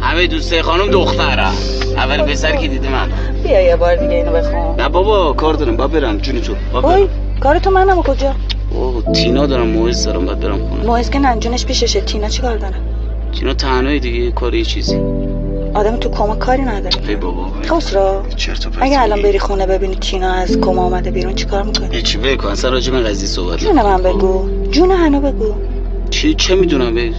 همه 0.00 0.26
دوسته 0.26 0.62
خانم 0.62 0.90
دختره 0.90 1.48
اول 1.96 2.22
پسر 2.22 2.56
که 2.56 2.68
دیده 2.68 2.88
من. 2.88 3.08
بیا 3.42 3.60
یه 3.60 3.76
بار 3.76 3.96
دیگه 3.96 4.14
اینو 4.14 4.32
بخون. 4.32 4.80
نه 4.80 4.88
بابا 4.88 5.32
کار 5.32 5.54
دارم. 5.54 5.76
با 5.76 5.86
برم. 5.86 6.18
جون 6.18 6.40
تو 6.40 6.54
با 6.72 6.80
برم. 6.80 7.08
کار 7.40 7.58
تو 7.58 7.70
منم 7.70 8.02
کجا؟ 8.02 8.34
اوه 8.74 9.12
تینا 9.12 9.46
دارم 9.46 9.66
موعظ 9.66 10.06
دارم 10.06 10.26
باید 10.26 10.40
برم 10.40 10.68
خونه. 10.68 10.84
مویز 10.86 11.10
که 11.10 11.18
ننجونش 11.18 11.66
پیششه 11.66 12.00
تینا 12.00 12.28
چی 12.28 12.42
کار 12.42 12.56
دارم 12.56 12.80
تینا 13.32 13.54
تنهایی 13.54 14.00
دیگه 14.00 14.30
کار 14.30 14.54
یه 14.54 14.64
چیزی. 14.64 14.96
آدم 15.74 15.96
تو 15.96 16.08
کما 16.08 16.36
کاری 16.36 16.62
نداره. 16.62 17.08
ای 17.08 17.16
بابا 17.16 17.46
خسرو 17.68 18.22
چرت 18.36 18.66
و 18.66 18.70
پرت 18.70 18.82
اگه 18.82 19.02
الان. 19.02 19.22
بری 19.22 19.38
خونه 19.38 19.66
ببینی 19.66 19.94
تینا 19.94 20.32
از 20.32 20.60
کما 20.60 20.82
آمده 20.82 21.10
بیرون 21.10 21.34
چیکار 21.34 21.62
می‌کنی؟ 21.62 21.96
هیچی 21.96 22.18
بگو 22.18 22.46
اصلا 22.46 22.70
راجع 22.70 22.92
به 22.92 23.00
قضیه 23.00 23.28
صحبت 23.28 23.58
جون 23.58 23.82
من 23.82 24.02
بگو. 24.02 24.48
جون 24.70 24.90
هنو 24.90 25.20
بگو. 25.20 25.54
چی 26.10 26.34
چه 26.34 26.54
می‌دونم 26.54 26.94
به 26.94 27.10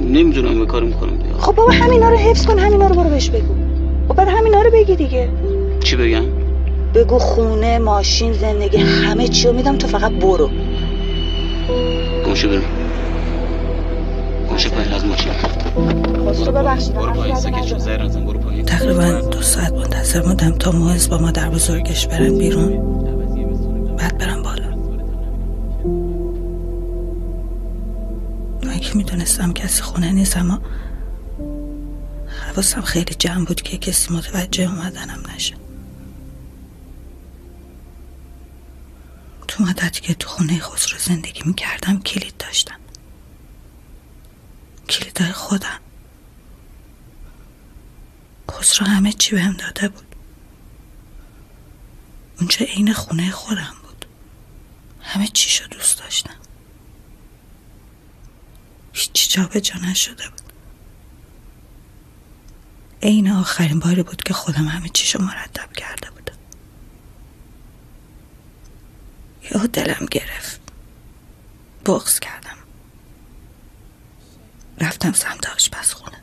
نمی‌دونم 0.00 0.58
به 0.58 0.66
کار 0.66 0.82
می‌کنم 0.82 1.16
دیگه 1.16 1.34
خب 1.38 1.54
بابا 1.54 1.72
همینا 1.72 2.08
رو 2.08 2.16
حفظ 2.16 2.46
کن 2.46 2.58
همینا 2.58 2.86
رو 2.86 2.94
برو 2.94 3.10
بهش 3.10 3.30
بگو. 3.30 3.54
خب 4.08 4.14
بعد 4.14 4.28
همینا 4.28 4.62
رو 4.62 4.70
بگی 4.70 4.96
دیگه. 4.96 5.28
چی 5.84 5.96
بگم 5.96 6.24
بگو 6.94 7.18
خونه 7.18 7.78
ماشین 7.78 8.32
زندگی 8.32 8.76
همه 8.76 9.28
چی 9.28 9.48
رو 9.48 9.52
میدم 9.52 9.76
تو 9.76 9.86
فقط 9.86 10.12
برو. 10.12 10.50
سکت 17.36 17.66
شو 17.66 17.78
زهر 17.78 18.02
نزن 18.02 18.24
برو 18.24 18.38
پایین. 18.38 18.64
تقریبا 18.64 19.20
دو 19.20 19.42
ساعت 19.42 19.72
منتظر 19.72 20.22
بودم 20.22 20.50
تا 20.50 20.72
موز 20.72 21.08
با 21.08 21.18
مادر 21.18 21.50
بزرگش 21.50 22.06
برن 22.06 22.38
بیرون. 22.38 22.92
بعد 23.96 24.18
برم 24.18 24.42
بالا. 24.42 24.76
من 28.64 28.78
که 28.78 28.96
می‌دونستم 28.96 29.52
کسی 29.52 29.82
خونه 29.82 30.12
نیست 30.12 30.36
اما 30.36 30.58
حواسم 32.52 32.80
خیلی 32.80 33.14
جمع 33.18 33.44
بود 33.44 33.62
که 33.62 33.78
کسی 33.78 34.14
متوجه 34.14 34.64
اومدنم 34.64 35.22
نشه. 35.36 35.54
تو 39.52 39.64
مدتی 39.64 40.00
که 40.00 40.14
تو 40.14 40.28
خونه 40.28 40.60
خسرو 40.60 40.98
زندگی 40.98 41.42
می‌کردم 41.44 42.00
کلید 42.00 42.36
داشتم. 42.36 42.80
کلیدهای 44.88 45.32
خودم. 45.32 45.80
خسرو 48.50 48.86
همه 48.86 49.12
چی 49.12 49.34
بهم 49.34 49.52
داده 49.52 49.88
بود. 49.88 50.14
اونجا 52.38 52.66
عین 52.66 52.92
خونه 52.92 53.30
خودم 53.30 53.74
بود. 53.82 54.06
همه 55.00 55.28
چیشو 55.28 55.66
دوست 55.66 55.98
داشتم. 55.98 56.36
هیچی 58.92 59.28
جا 59.28 59.44
به 59.44 59.60
جا 59.60 59.74
نشده 59.74 60.28
بود. 60.28 60.52
عین 63.02 63.30
آخرین 63.30 63.78
باری 63.78 64.02
بود 64.02 64.22
که 64.22 64.34
خودم 64.34 64.68
همه 64.68 64.88
چیشو 64.88 65.22
مرتب 65.22 65.72
کرده 65.72 66.10
بودم. 66.10 66.21
یا 69.54 69.66
دلم 69.66 70.06
گرفت. 70.10 70.60
بغز 71.86 72.18
کردم. 72.18 72.56
رفتم 74.78 75.12
سمت 75.12 75.48
آشپزخونه. 75.48 76.22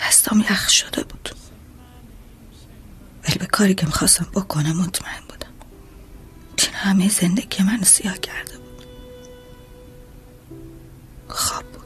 دستام 0.00 0.40
یخ 0.40 0.70
شده 0.70 1.04
بود. 1.04 1.30
ولی 3.28 3.38
به 3.38 3.46
کاری 3.46 3.74
که 3.74 3.86
می‌خواستم 3.86 4.26
بکنم 4.34 4.76
مطمئن 4.76 5.20
بودم. 5.28 5.52
چین 6.56 6.74
همه 6.74 7.08
زندگی 7.08 7.62
من 7.62 7.82
سیاه 7.82 8.18
کرده 8.18 8.58
بود. 8.58 8.86
خواب 11.28 11.64
بود. 11.64 11.84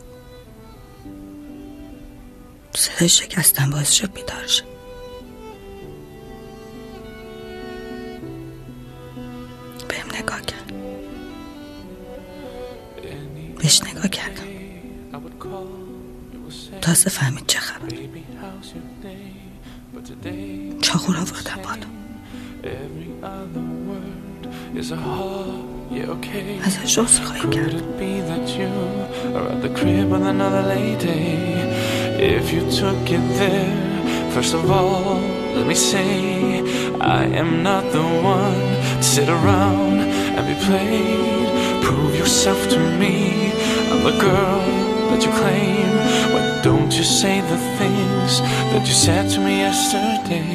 صدای 2.75 3.09
شکستم 3.09 3.71
باعث 3.71 3.93
شد 3.93 4.13
بیدار 4.13 4.47
شد 4.47 4.78
نگاه 10.19 10.41
کرد. 10.43 10.73
بهش 13.59 13.83
نگاه 13.83 14.09
کردم. 14.09 14.43
تازه 16.81 17.11
فهمید 17.11 17.47
چه 17.47 17.59
خبر 17.59 17.89
چاقو 20.81 21.13
رو 21.13 21.19
آوردم 21.19 21.63
بالا. 21.65 21.87
ازش 26.63 26.99
عذرخواهی 26.99 27.51
کرد. 27.51 27.83
If 32.39 32.47
you 32.55 32.63
took 32.79 33.11
it 33.17 33.25
there 33.39 33.89
First 34.35 34.55
of 34.55 34.71
all, 34.71 35.21
let 35.57 35.67
me 35.67 35.75
say 35.75 36.11
I 37.01 37.25
am 37.43 37.63
not 37.63 37.85
the 37.93 38.03
one 38.03 38.69
to 38.99 39.03
sit 39.03 39.29
around 39.29 40.01
and 40.37 40.47
be 40.47 40.57
played 40.67 41.49
Prove 41.85 42.15
yourself 42.17 42.69
to 42.71 42.79
me 42.99 43.53
I'm 43.91 44.03
the 44.05 44.17
girl 44.21 44.63
that 45.11 45.21
you 45.25 45.33
claim 45.43 45.89
Why 46.33 46.61
don't 46.63 46.93
you 46.99 47.05
say 47.05 47.41
the 47.41 47.61
things 47.79 48.41
that 48.73 48.85
you 48.89 48.95
said 49.07 49.31
to 49.31 49.41
me 49.41 49.59
yesterday 49.67 50.55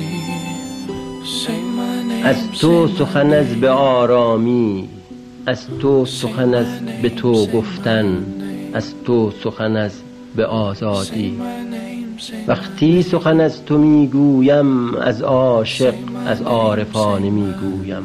Say 1.25 1.62
my 1.62 2.03
name 2.03 2.25
از 2.25 2.51
تو 2.60 2.88
سخن 2.88 3.34
از 3.34 3.60
به 3.60 3.69
آرامی 3.69 4.89
از 5.45 5.67
تو 5.82 6.06
سخن 6.06 6.53
از 6.53 6.86
به 7.01 7.10
تو 7.10 7.45
گفتن 7.45 8.25
از 8.73 8.93
تو 9.06 9.32
سخن 9.43 9.75
از 9.75 9.91
به 10.36 10.45
آزادی 10.45 11.39
وقتی 12.47 13.03
سخن 13.03 13.39
از 13.39 13.65
تو 13.65 13.77
می‌گویم 13.77 14.95
از 14.95 15.21
عاشق 15.21 15.93
از 16.27 16.41
عارفانه 16.41 17.29
می‌گویم. 17.29 18.03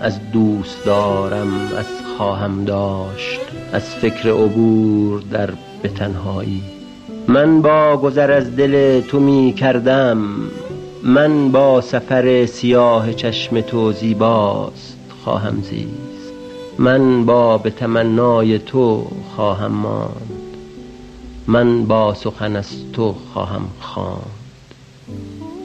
از 0.00 0.18
دوست 0.32 0.84
دارم 0.84 1.48
از 1.78 1.86
خواهم 2.16 2.64
داشت 2.64 3.40
از 3.72 3.82
فکر 3.82 4.28
عبور 4.30 5.22
در 5.30 5.50
به 5.82 5.88
تنهایی. 5.88 6.62
من 7.28 7.62
با 7.62 7.96
گذر 7.96 8.32
از 8.32 8.56
دل 8.56 9.00
تو 9.00 9.20
می 9.20 9.52
کردم 9.52 10.18
من 11.02 11.52
با 11.52 11.80
سفر 11.80 12.46
سیاه 12.46 13.12
چشم 13.12 13.60
تو 13.60 13.92
زیباست 13.92 14.98
خواهم 15.24 15.62
زیست. 15.62 16.32
من 16.78 17.24
با 17.24 17.58
به 17.58 17.70
تمنای 17.70 18.58
تو 18.58 19.06
خواهم 19.36 19.72
ماند. 19.72 20.41
من 21.46 21.86
با 21.86 22.14
سخن 22.14 22.56
از 22.56 22.68
تو 22.92 23.14
خواهم 23.32 23.64
خواند. 23.80 24.26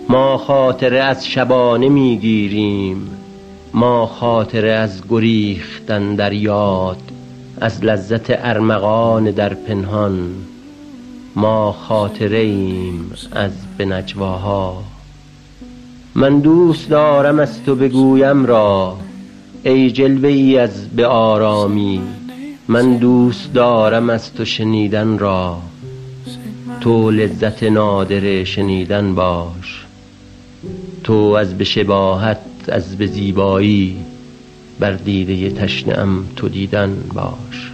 ما 0.10 0.38
خاطره 0.38 1.00
از 1.00 1.28
شبانه 1.28 1.90
می‌گیریم 1.90 3.10
ما 3.74 4.06
خاطره 4.06 4.72
از 4.72 5.02
گریختن 5.10 6.16
در 6.16 6.34
یاد 6.34 6.98
از 7.62 7.84
لذت 7.84 8.46
ارمغان 8.46 9.32
در 9.32 9.54
پنهان. 9.54 10.34
ما 11.36 11.72
خاطره 11.72 12.38
ایم 12.38 13.12
از 13.32 13.52
به 13.78 13.86
نجواها 13.86 14.84
من 16.16 16.40
دوست 16.40 16.90
دارم 16.90 17.40
از 17.40 17.64
تو 17.64 17.76
بگویم 17.76 18.46
را 18.46 18.98
ای 19.64 19.92
جلوه 19.92 20.30
ای 20.30 20.58
از 20.58 20.88
به 20.88 21.08
آرامی. 21.08 22.02
من 22.70 22.98
دوست 22.98 23.54
دارم 23.54 24.10
از 24.10 24.34
تو 24.34 24.46
شنیدن 24.46 25.18
را. 25.18 25.62
تو 26.82 27.12
لذت 27.12 27.64
نادر 27.64 28.44
شنیدن 28.44 29.16
باش. 29.16 29.86
تو 31.04 31.14
از 31.14 31.58
به 31.58 31.64
شباهت 31.64 32.40
از 32.68 32.98
به 32.98 33.08
زیبایی 33.08 33.98
بر 34.80 34.92
دیده 34.92 35.50
تشنه 35.50 36.06
تو 36.36 36.50
دیدن 36.50 37.04
باش. 37.14 37.72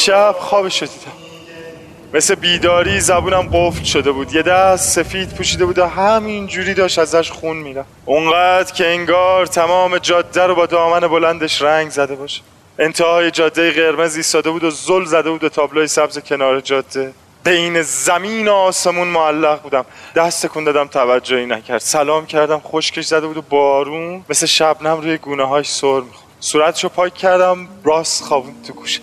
دیشب 0.00 0.36
خوابش 0.38 0.82
دیدم 0.82 1.12
مثل 2.14 2.34
بیداری 2.34 3.00
زبونم 3.00 3.48
قفل 3.52 3.84
شده 3.84 4.12
بود. 4.12 4.34
یه 4.34 4.42
دست 4.42 4.88
سفید 5.02 5.34
پوشیده 5.34 5.64
بود 5.64 5.78
و 5.78 5.86
همین 5.86 6.46
جوری 6.46 6.74
داشت 6.74 6.98
ازش 6.98 7.30
خون 7.30 7.56
میره 7.56 7.84
اونقدر 8.04 8.72
که 8.72 8.86
انگار 8.86 9.46
تمام 9.46 9.98
جاده 9.98 10.46
رو 10.46 10.54
با 10.54 10.66
دامن 10.66 11.00
بلندش 11.00 11.62
رنگ 11.62 11.90
زده 11.90 12.14
باشه. 12.14 12.42
انتهای 12.78 13.30
جاده 13.30 13.70
قرمز 13.70 14.16
ایستاده 14.16 14.50
بود 14.50 14.64
و 14.64 14.70
زل 14.70 15.04
زده 15.04 15.30
بود 15.30 15.44
و 15.44 15.48
تابلوی 15.48 15.86
سبز 15.86 16.18
کنار 16.18 16.60
جاده. 16.60 17.12
بین 17.44 17.82
زمین 17.82 18.48
و 18.48 18.52
آسمون 18.52 19.08
معلق 19.08 19.62
بودم. 19.62 19.84
دست 20.16 20.46
کن 20.46 20.64
دادم 20.64 20.86
توجهی 20.86 21.46
نکرد. 21.46 21.78
سلام 21.78 22.26
کردم 22.26 22.60
خشکش 22.64 23.06
زده 23.06 23.26
بود 23.26 23.36
و 23.36 23.42
بارون 23.42 24.24
مثل 24.28 24.46
شبنم 24.46 25.00
روی 25.00 25.18
گونه 25.18 25.44
هاش 25.44 25.70
سر 25.70 26.00
می‌خورد. 26.00 26.30
صورتشو 26.40 26.88
پاک 26.88 27.14
کردم 27.14 27.68
راست 27.84 28.24
خوابون 28.24 28.54
تو 28.66 28.72
گوشه. 28.72 29.00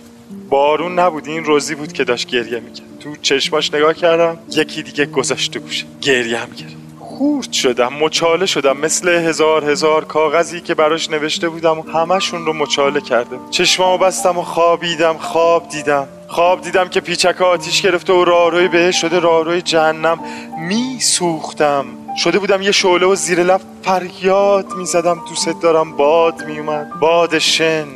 بارون 0.48 0.98
نبود 0.98 1.26
این 1.26 1.44
روزی 1.44 1.74
بود 1.74 1.92
که 1.92 2.04
داشت 2.04 2.28
گریه 2.28 2.60
می‌کرد. 2.60 2.86
تو 3.00 3.16
چشماش 3.22 3.74
نگاه 3.74 3.94
کردم 3.94 4.38
یکی 4.50 4.82
دیگه 4.82 5.06
گذاشت 5.06 5.52
تو 5.52 5.60
گوشه 5.60 5.86
گریه 6.00 6.38
هم 6.38 6.48
خورد 7.00 7.52
شدم 7.52 7.92
مچاله 8.00 8.46
شدم. 8.46 8.76
مثل 8.76 9.08
هزار 9.08 9.70
هزار 9.70 10.04
کاغذی 10.04 10.60
که 10.60 10.74
براش 10.74 11.10
نوشته 11.10 11.48
بودم 11.48 11.78
و 11.78 11.82
همشون 11.82 12.46
رو 12.46 12.52
مچاله 12.52 13.00
کردم. 13.00 13.50
چشمامو 13.50 13.98
بستم 13.98 14.38
و 14.38 14.42
خوابیدم 14.42 15.16
خواب 15.18 15.68
دیدم. 15.68 16.08
خواب 16.28 16.60
دیدم 16.60 16.88
که 16.88 17.00
پیچک 17.00 17.42
آتیش 17.42 17.82
گرفته 17.82 18.12
و 18.12 18.24
راهروی 18.24 18.68
بهش 18.68 19.00
شده 19.00 19.18
راهروی 19.18 19.62
جهنم 19.62 20.20
می 20.68 21.00
سوختم 21.00 21.84
شده 22.16 22.38
بودم 22.38 22.62
یه 22.62 22.72
شعله 22.72 23.06
و 23.06 23.14
زیر 23.14 23.42
لب 23.42 23.60
فریاد 23.82 24.72
می 24.76 24.86
زدم 24.86 25.22
دوست 25.28 25.62
دارم 25.62 25.96
باد 25.96 26.46
می 26.46 26.58
اومد 26.58 26.90
باد 27.00 27.38
شن. 27.38 27.86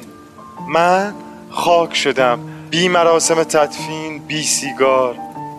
من 0.68 1.14
خاک 1.52 1.94
شدم. 1.94 2.38
بی 2.70 2.88
مراسم 2.88 3.42
تدفین 3.42 4.18
بی 4.18 4.42
سیگار. 4.42 5.14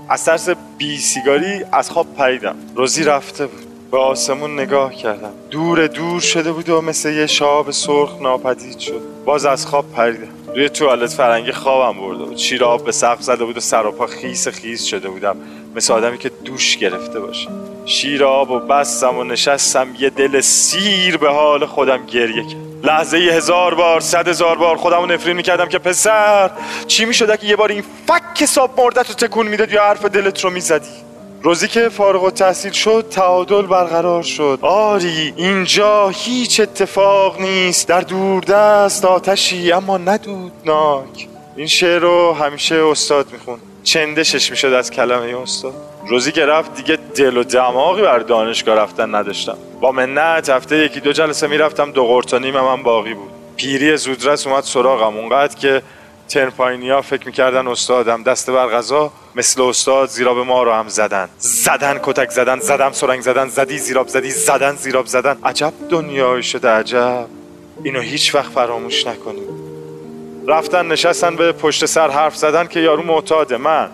از 0.10 0.25
ترس 0.25 0.49
بی 0.77 0.97
سیگاری 0.97 1.63
از 1.71 1.91
خواب 1.91 2.08
پریدم. 2.17 2.56
روزی 2.75 3.03
رفته 3.03 3.47
بود. 3.47 3.65
به 3.91 3.97
آسمون 3.97 4.60
نگاه 4.60 4.95
کردم. 4.95 5.32
دور 5.51 5.88
دور 5.88 6.21
شده 6.21 6.51
بود 6.51 6.69
و 6.69 6.82
مثل 6.82 7.13
یه 7.13 7.27
شاب 7.27 7.71
سرخ 7.71 8.21
ناپدید 8.21 8.79
شد. 8.79 9.01
باز 9.25 9.45
از 9.45 9.65
خواب 9.65 9.91
پریدم. 9.91 10.27
روی 10.56 10.69
توالت 10.69 11.10
فرنگی 11.10 11.51
خوابم 11.51 11.99
برده 11.99 12.23
بود. 12.23 12.38
شیر 12.38 12.63
آب 12.63 12.86
به 12.86 12.91
سقف 12.91 13.21
زده 13.21 13.45
بود 13.45 13.58
و 13.58 13.60
سر 13.60 13.86
و 13.86 13.91
پا 13.91 14.08
خیس 14.08 14.47
خیس 14.47 14.84
شده 14.84 15.10
بودم. 15.10 15.36
مثل 15.75 15.93
آدمی 15.93 16.17
که 16.17 16.32
دوش 16.45 16.77
گرفته 16.77 17.19
باشه. 17.19 17.49
شیر 17.86 18.23
آب 18.23 18.51
و 18.51 18.60
بستم 18.60 19.17
و 19.17 19.23
نشستم. 19.23 19.88
یه 19.99 20.10
دل 20.10 20.41
سیر 20.41 21.17
به 21.17 21.29
حال 21.29 21.65
خودم 21.65 22.06
گریه 22.06 22.43
کرد. 22.43 22.72
لحظه 22.84 23.17
ای 23.17 23.30
هزار 23.30 23.76
بار 23.76 24.00
صد 24.00 24.28
هزار 24.28 24.58
بار 24.58 24.78
خودمو 24.78 25.06
نفرین 25.06 25.36
می‌کردم 25.36 25.65
که 25.65 25.80
پسر 25.80 26.52
چی 26.88 27.06
می‌شده 27.06 27.38
که 27.38 27.48
یه 27.48 27.56
بار 27.56 27.72
این 27.72 27.84
فک 28.08 28.41
حساب 28.41 28.82
مردت 28.82 29.10
رو 29.10 29.15
تکون 29.15 29.48
می‌داد 29.48 29.72
یا 29.72 29.84
حرف 29.84 30.06
دلت 30.06 30.43
رو 30.43 30.50
می‌زدی؟ 30.50 30.89
روزی 31.41 31.67
که 31.67 31.89
فارغ 31.89 32.24
التحصیل 32.24 32.72
شد 32.72 33.06
تعادل 33.12 33.62
برقرار 33.62 34.24
شد. 34.24 34.60
آری 34.62 35.34
اینجا 35.36 36.10
هیچ 36.10 36.60
اتفاق 36.60 37.41
نیست 37.41 37.88
در 37.88 38.02
دوردست 38.02 39.06
آتشی 39.06 39.72
اما 39.72 39.98
ندودناک 39.98 41.28
این 41.56 41.67
شعر 41.67 42.00
رو 42.00 42.34
همیشه 42.34 42.76
استاد 42.76 43.32
میخون 43.32 43.60
چندشش 43.84 44.51
می‌شد 44.51 44.74
از 44.74 44.91
کلمه 44.91 45.41
استاد؟ 45.41 45.93
روزی 46.08 46.32
که 46.32 46.45
رفت 46.45 46.76
دیگه 46.76 46.97
دل 47.16 47.38
و 47.38 47.43
دماغی 47.43 48.01
بر 48.01 48.20
دانشگاه 48.20 48.76
رفتن 48.76 49.16
نداشتم. 49.16 49.58
با 49.82 49.91
منت 49.91 50.49
هفته 50.49 50.78
یکی 50.78 50.99
دو 50.99 51.12
جلسه 51.12 51.47
می‌رفتم 51.47 51.91
دو 51.91 52.04
قرت 52.04 52.34
و 52.34 52.39
من 52.39 52.84
باقی 52.84 53.14
بود. 53.14 53.30
پیری 53.56 53.97
زودرس 53.97 54.47
اومد 54.47 54.64
سراغم. 54.64 55.18
اونقدر 55.18 55.56
که 55.56 55.82
ترپاینی 56.30 56.89
ها 56.89 57.01
فکر 57.01 57.26
می‌کردن 57.26 57.68
استادم. 57.68 58.24
دست 58.24 58.49
بر 58.49 58.68
غذا 58.68 59.12
مثل 59.36 59.62
استاد 59.62 60.10
زیراب 60.10 60.38
ما 60.38 60.64
رو 60.64 60.72
هم 60.72 60.88
زدن. 60.88 61.30
زدن 61.38 61.99
کتک 62.04 62.30
زدن 62.30 62.60
زدم 62.60 62.91
سرنگ 62.91 63.22
زدن 63.22 63.47
زدی 63.47 63.78
زیراب 63.78 64.08
زدی 64.08 64.32
زدن 64.32 64.76
زیراب 64.76 65.06
زدن. 65.06 65.38
عجب 65.43 65.74
دنیای 65.89 66.43
شده 66.43 66.70
عجب. 66.70 67.26
اینو 67.84 67.99
هیچ 67.99 68.36
وقت 68.36 68.51
فراموش 68.51 69.08
نکنیم 69.08 69.43
رفتن 70.47 70.88
نشستن 70.88 71.36
به 71.36 71.51
پشت 71.51 71.86
سر 71.86 72.10
حرف 72.10 72.36
زدن 72.36 72.68
که 72.68 72.80
یارو 72.80 73.04
معتاده. 73.04 73.58
من 73.58 73.89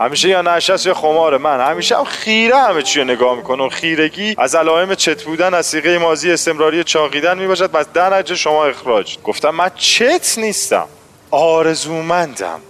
همیشه 0.00 0.28
یا 0.28 0.42
نشست 0.42 0.86
یا 0.86 0.94
خمار 0.94 1.38
من. 1.38 1.60
همیشه 1.60 1.96
هم 1.96 2.04
خیره 2.04 2.56
همه 2.56 2.82
چی 2.82 2.98
رو 2.98 3.04
نگاه 3.04 3.36
می‌کنه. 3.36 3.68
خیرگی 3.68 4.34
از 4.38 4.54
علائم 4.54 4.94
چت 4.94 5.24
بودن 5.24 5.54
از 5.54 5.66
سیغه 5.66 5.98
مازی 5.98 6.32
استمراری 6.32 6.84
چاقیدن 6.84 7.38
می‌باشد. 7.38 7.76
از 7.76 7.92
درجه 7.92 8.34
شما 8.34 8.64
اخراج. 8.64 9.18
گفتم 9.24 9.50
من 9.50 9.70
چت 9.74 10.34
نیستم. 10.38 10.86
آرزومندم. 11.30 12.60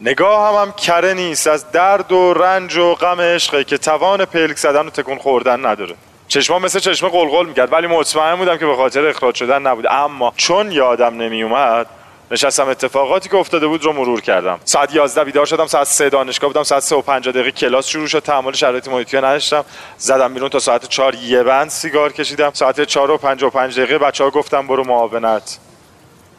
نگاه 0.00 0.48
هم, 0.48 0.62
هم 0.62 0.72
کره 0.72 1.14
نیست. 1.14 1.46
از 1.46 1.70
درد 1.70 2.12
و 2.12 2.34
رنج 2.34 2.76
و 2.76 2.94
غم 2.94 3.20
عشقه 3.20 3.64
که 3.64 3.78
توان 3.78 4.24
پلک 4.24 4.56
زدن 4.56 4.86
و 4.86 4.90
تکون 4.90 5.18
خوردن 5.18 5.66
نداره. 5.66 5.94
چشما 6.28 6.58
مثل 6.58 6.78
چشمه 6.78 7.08
قلقل 7.08 7.46
می‌کرد. 7.46 7.72
ولی 7.72 7.86
مطمئن 7.86 8.36
بودم 8.36 8.56
که 8.56 8.66
به 8.66 8.76
خاطر 8.76 9.06
اخراج 9.06 9.34
شدن 9.34 9.62
نبود 9.62 9.86
اما 9.90 10.32
چون 10.36 10.72
یادم 10.72 11.22
نمیومد 11.22 11.86
نشستم 12.34 12.68
اتفاقاتی 12.68 13.28
که 13.28 13.36
افتاده 13.36 13.66
بود 13.66 13.84
رو 13.84 13.92
مرور 13.92 14.20
کردم. 14.20 14.60
ساعت 14.64 14.94
11 14.94 15.24
بیدار 15.24 15.46
شدم 15.46 15.66
ساعت 15.66 15.86
3 15.86 16.08
دانشگاه 16.08 16.50
بودم 16.50 16.62
ساعت 16.62 16.82
3 16.82 16.96
و 16.96 17.00
50 17.00 17.34
دقیقه 17.34 17.50
کلاس 17.50 17.86
شروع 17.86 18.06
شد 18.06 18.18
تحمل 18.18 18.52
شرایط 18.52 18.88
محیطی 18.88 19.16
نداشتم. 19.16 19.64
زدم 19.98 20.34
بیرون 20.34 20.48
تا 20.48 20.58
ساعت 20.58 20.88
4 20.88 21.14
یه 21.14 21.42
بند 21.42 21.70
سیگار 21.70 22.12
کشیدم. 22.12 22.50
ساعت 22.52 22.80
4 22.80 23.10
و 23.10 23.18
55 23.18 23.80
دقیقه 23.80 23.98
بچه 23.98 24.24
ها 24.24 24.30
گفتم 24.30 24.66
برو 24.66 24.84
معاونت. 24.84 25.58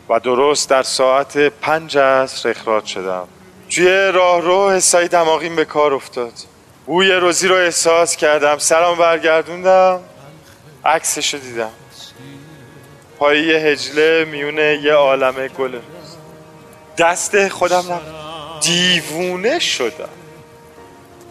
و 0.09 0.19
درست 0.19 0.69
در 0.69 0.83
ساعت 0.83 1.37
5 1.37 1.97
عصر 1.97 2.49
اخراج 2.49 2.85
شدم. 2.85 3.27
توی 3.69 4.11
راهرو 4.13 4.69
حسای 4.69 5.07
دماغیم 5.07 5.55
به 5.55 5.65
کار 5.65 5.93
افتاد. 5.93 6.33
بوی 6.85 7.11
روزی 7.11 7.47
رو 7.47 7.55
احساس 7.55 8.15
کردم. 8.15 8.57
سلام 8.57 8.97
برگردوندم. 8.97 9.99
عکسشو 10.85 11.37
دیدم. 11.37 11.71
پای 13.25 13.43
یه 13.43 13.57
هجله 13.57 14.25
میونه 14.25 14.79
یه 14.83 14.93
عالمه 14.93 15.47
گل. 15.47 15.79
دست 16.97 17.47
خودم 17.47 17.77
رفت. 17.77 18.65
دیوونه 18.67 19.59
شدم. 19.59 20.09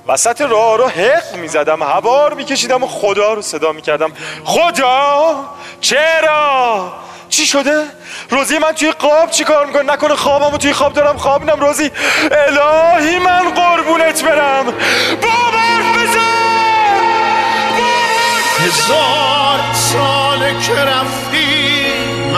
وسط 0.07 0.40
راه 0.40 0.76
رو 0.76 0.88
حق 0.88 1.36
می‌زدم. 1.36 1.82
هوا 1.82 2.28
رو 2.28 2.36
میکشیدم 2.36 2.82
و 2.82 2.86
خدا 2.86 3.34
رو 3.34 3.42
صدا 3.42 3.72
می‌کردم. 3.72 4.12
خدا 4.45 5.45
چرا؟ 5.80 6.92
چی 7.28 7.47
شده؟ 7.47 7.84
روزی 8.30 8.59
من 8.59 8.72
توی 8.72 8.92
خواب 8.99 9.30
چی 9.30 9.45
کار 9.45 9.66
می‌کنه 9.66 9.92
نکنه 9.92 10.14
خوابمو 10.14 10.59
توی 10.59 10.72
خواب 10.72 10.92
دارم 10.92 11.16
خوابیدم 11.16 11.61
روزی 11.61 11.90
الهی 12.30 13.18
من 13.18 13.51
قربونت 13.51 14.24
برم. 14.24 14.64
باور 15.22 15.82
بزن! 15.97 16.34
هزار 18.59 18.88
سال 18.88 19.34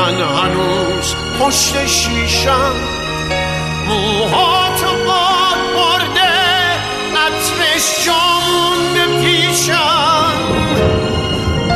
من 0.07 0.21
هنوز 0.21 1.15
پشت 1.41 1.87
شیشم. 1.87 2.73
موهاتو 3.89 5.05
باد 5.07 5.59
برده 5.77 6.33
عطرش 7.17 8.07
جامونده 8.07 9.21
پیشم 9.23 10.33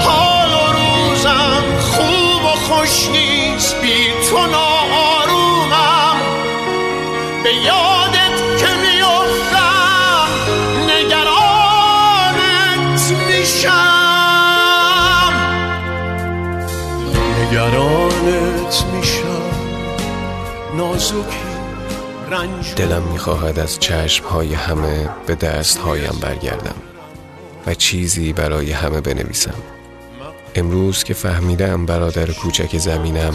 حال 0.06 0.52
و 0.52 0.72
روزم 0.72 1.64
خوب 1.80 2.44
و 2.44 2.48
خوش 2.48 3.08
نیست 3.08 3.80
بی 3.80 4.12
تو 4.30 4.46
ناآرومم. 4.46 6.16
به 7.42 7.54
دلم 22.76 23.02
می‌خواهد 23.02 23.58
از 23.58 23.78
چشمهای 23.78 24.54
همه 24.54 25.08
به 25.26 25.34
دستهایم 25.34 26.18
برگردم 26.20 26.74
و 27.66 27.74
چیزی 27.74 28.32
برای 28.32 28.72
همه 28.72 29.00
بنویسم. 29.00 29.54
امروز 30.54 31.04
که 31.04 31.14
فهمیدم 31.14 31.86
برادر 31.86 32.30
کوچک 32.30 32.78
زمینم 32.78 33.34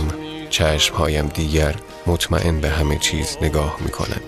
چشمهایم 0.49 1.27
دیگر 1.27 1.75
مطمئن 2.07 2.59
به 2.59 2.69
همه 2.69 2.97
چیز 2.97 3.37
نگاه 3.41 3.77
می‌کنند 3.79 4.23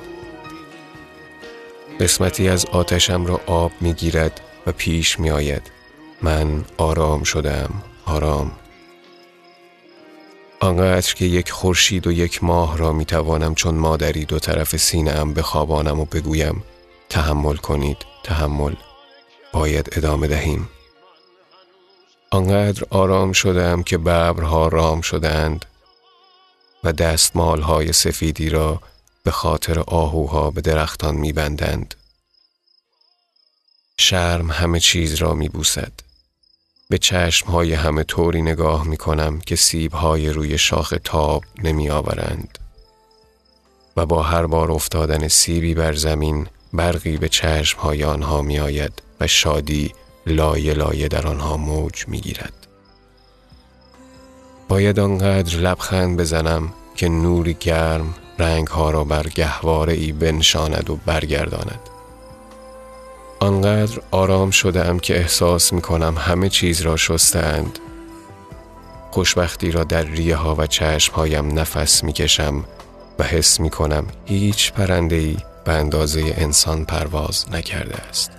قسمتی 2.00 2.50
از 2.50 2.66
آتشم 2.66 3.26
را 3.26 3.42
آب 3.46 3.72
می‌گیرد 3.82 4.42
و 4.68 4.72
پیش 4.72 5.20
میآید. 5.20 5.72
من 6.22 6.66
آرام 6.78 7.24
شدم 7.24 7.70
آرام. 8.06 8.52
آنقدر 10.60 11.14
که 11.14 11.26
یک 11.26 11.52
خورشید 11.52 12.08
و 12.08 12.12
یک 12.12 12.44
ماه 12.44 12.78
را 12.78 12.94
می 12.94 13.06
توانم 13.06 13.56
چون 13.56 13.76
مادری 13.76 14.26
دو 14.26 14.40
طرف 14.40 14.78
سینه 14.78 15.12
ام 15.12 15.34
بخوابانم 15.34 16.00
و 16.00 16.06
بگویم 16.06 16.64
تحمل 17.10 17.56
کنید 17.56 17.98
تحمل 18.24 18.76
باید 19.54 19.90
ادامه 19.92 20.28
دهیم 20.28 20.70
آنقدر 22.32 22.84
آرام 22.90 23.32
شدم 23.32 23.84
که 23.84 23.98
ببرها 23.98 24.68
رام 24.68 25.02
شدند 25.02 25.66
و 26.84 26.94
دستمال 26.94 27.62
های 27.62 27.94
سفیدی 27.94 28.50
را 28.50 28.82
به 29.24 29.32
خاطر 29.32 29.80
آهوها 29.80 30.52
به 30.52 30.62
درختان 30.62 31.16
می 31.16 31.34
بندند. 31.34 31.96
شرم 34.00 34.52
همه 34.52 34.80
چیز 34.80 35.16
را 35.16 35.34
می 35.34 35.50
بوسد. 35.50 36.07
به 36.90 36.98
چشم 36.98 37.48
های 37.48 37.74
همه 37.74 38.04
طوری 38.04 38.42
نگاه 38.42 38.88
می 38.88 38.98
کنم 38.98 39.40
که 39.40 39.56
سیب 39.56 39.94
های 39.94 40.30
روی 40.30 40.58
شاخ 40.58 40.94
تاب 41.04 41.44
نمی 41.64 41.90
آورند. 41.90 42.58
و 43.98 44.06
با 44.06 44.24
هر 44.24 44.46
بار 44.46 44.72
افتادن 44.72 45.28
سیبی 45.28 45.76
بر 45.76 45.94
زمین 45.94 46.48
برقی 46.74 47.18
به 47.18 47.30
چشم 47.30 47.80
های 47.80 48.04
آنها 48.04 48.42
می 48.42 48.60
آید 48.60 49.02
و 49.20 49.28
شادی 49.28 49.94
لایه 50.28 50.74
لایه 50.74 51.08
در 51.08 51.28
آنها 51.28 51.58
موج 51.58 52.08
می 52.08 52.22
گیرد. 52.22 52.68
باید 54.68 55.00
آنقدر 55.00 55.58
لبخند 55.58 56.20
بزنم 56.20 56.74
که 56.96 57.10
نوری 57.10 57.54
گرم 57.60 58.14
رنگ 58.40 58.68
ها 58.68 58.90
را 58.90 59.04
بر 59.04 59.28
گهواره 59.28 59.94
ای 59.94 60.12
بنشاند 60.12 60.90
و 60.90 60.96
برگرداند. 60.96 61.97
آنقدر 63.40 64.02
آرام 64.12 64.52
شدم 64.52 65.00
که 65.00 65.18
احساس 65.18 65.74
می 65.74 65.82
کنم 65.82 66.16
همه 66.18 66.50
چیز 66.50 66.82
را 66.82 66.98
شستند. 66.98 67.80
خوشبختی 69.12 69.72
را 69.72 69.84
در 69.84 70.04
ریه 70.04 70.36
ها 70.36 70.56
و 70.56 70.68
چشم 70.68 71.14
هایم 71.14 71.60
نفس 71.60 72.04
می 72.04 72.14
کشم 72.14 72.64
و 73.20 73.24
حس 73.24 73.60
می 73.60 73.70
کنم 73.70 74.06
هیچ 74.26 74.74
پرنده 74.74 75.36
به 75.66 75.72
اندازه 75.72 76.34
انسان 76.38 76.86
پرواز 76.86 77.46
نکرده 77.52 77.96
است. 77.96 78.32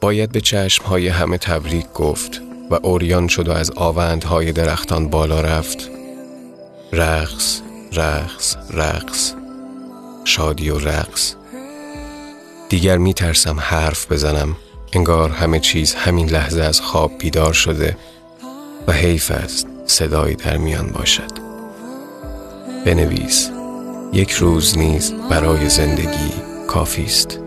باید 0.00 0.32
به 0.32 0.40
چشم 0.40 0.84
های 0.84 1.08
همه 1.08 1.38
تبریک 1.38 1.92
گفت 1.92 2.42
و 2.70 2.78
اوریان 2.82 3.28
شد 3.28 3.48
و 3.48 3.52
از 3.52 3.70
آوندهای 3.76 4.52
درختان 4.52 5.08
بالا 5.08 5.40
رفت 5.40 5.90
رقص 6.92 7.60
رقص 7.92 8.56
رقص 8.70 9.34
شادی 10.24 10.70
و 10.70 10.78
رقص 10.78 11.34
دیگر 12.70 12.98
می 12.98 13.14
ترسم 13.14 13.60
حرف 13.60 14.12
بزنم. 14.12 14.56
انگار 14.92 15.30
همه 15.30 15.60
چیز 15.60 15.94
همین 15.94 16.28
لحظه 16.28 16.62
از 16.62 16.80
خواب 16.80 17.18
بیدار 17.18 17.52
شده 17.52 17.96
و 18.86 18.92
حیف 18.92 19.30
است 19.30 19.66
صدایی 19.86 20.34
در 20.36 20.56
میان 20.56 20.86
باشد. 20.86 21.30
بنویس 22.86 23.50
یک 24.12 24.30
روز 24.30 24.78
نیز 24.78 25.12
برای 25.30 25.68
زندگی 25.68 26.32
کافی 26.66 27.04
است. 27.04 27.40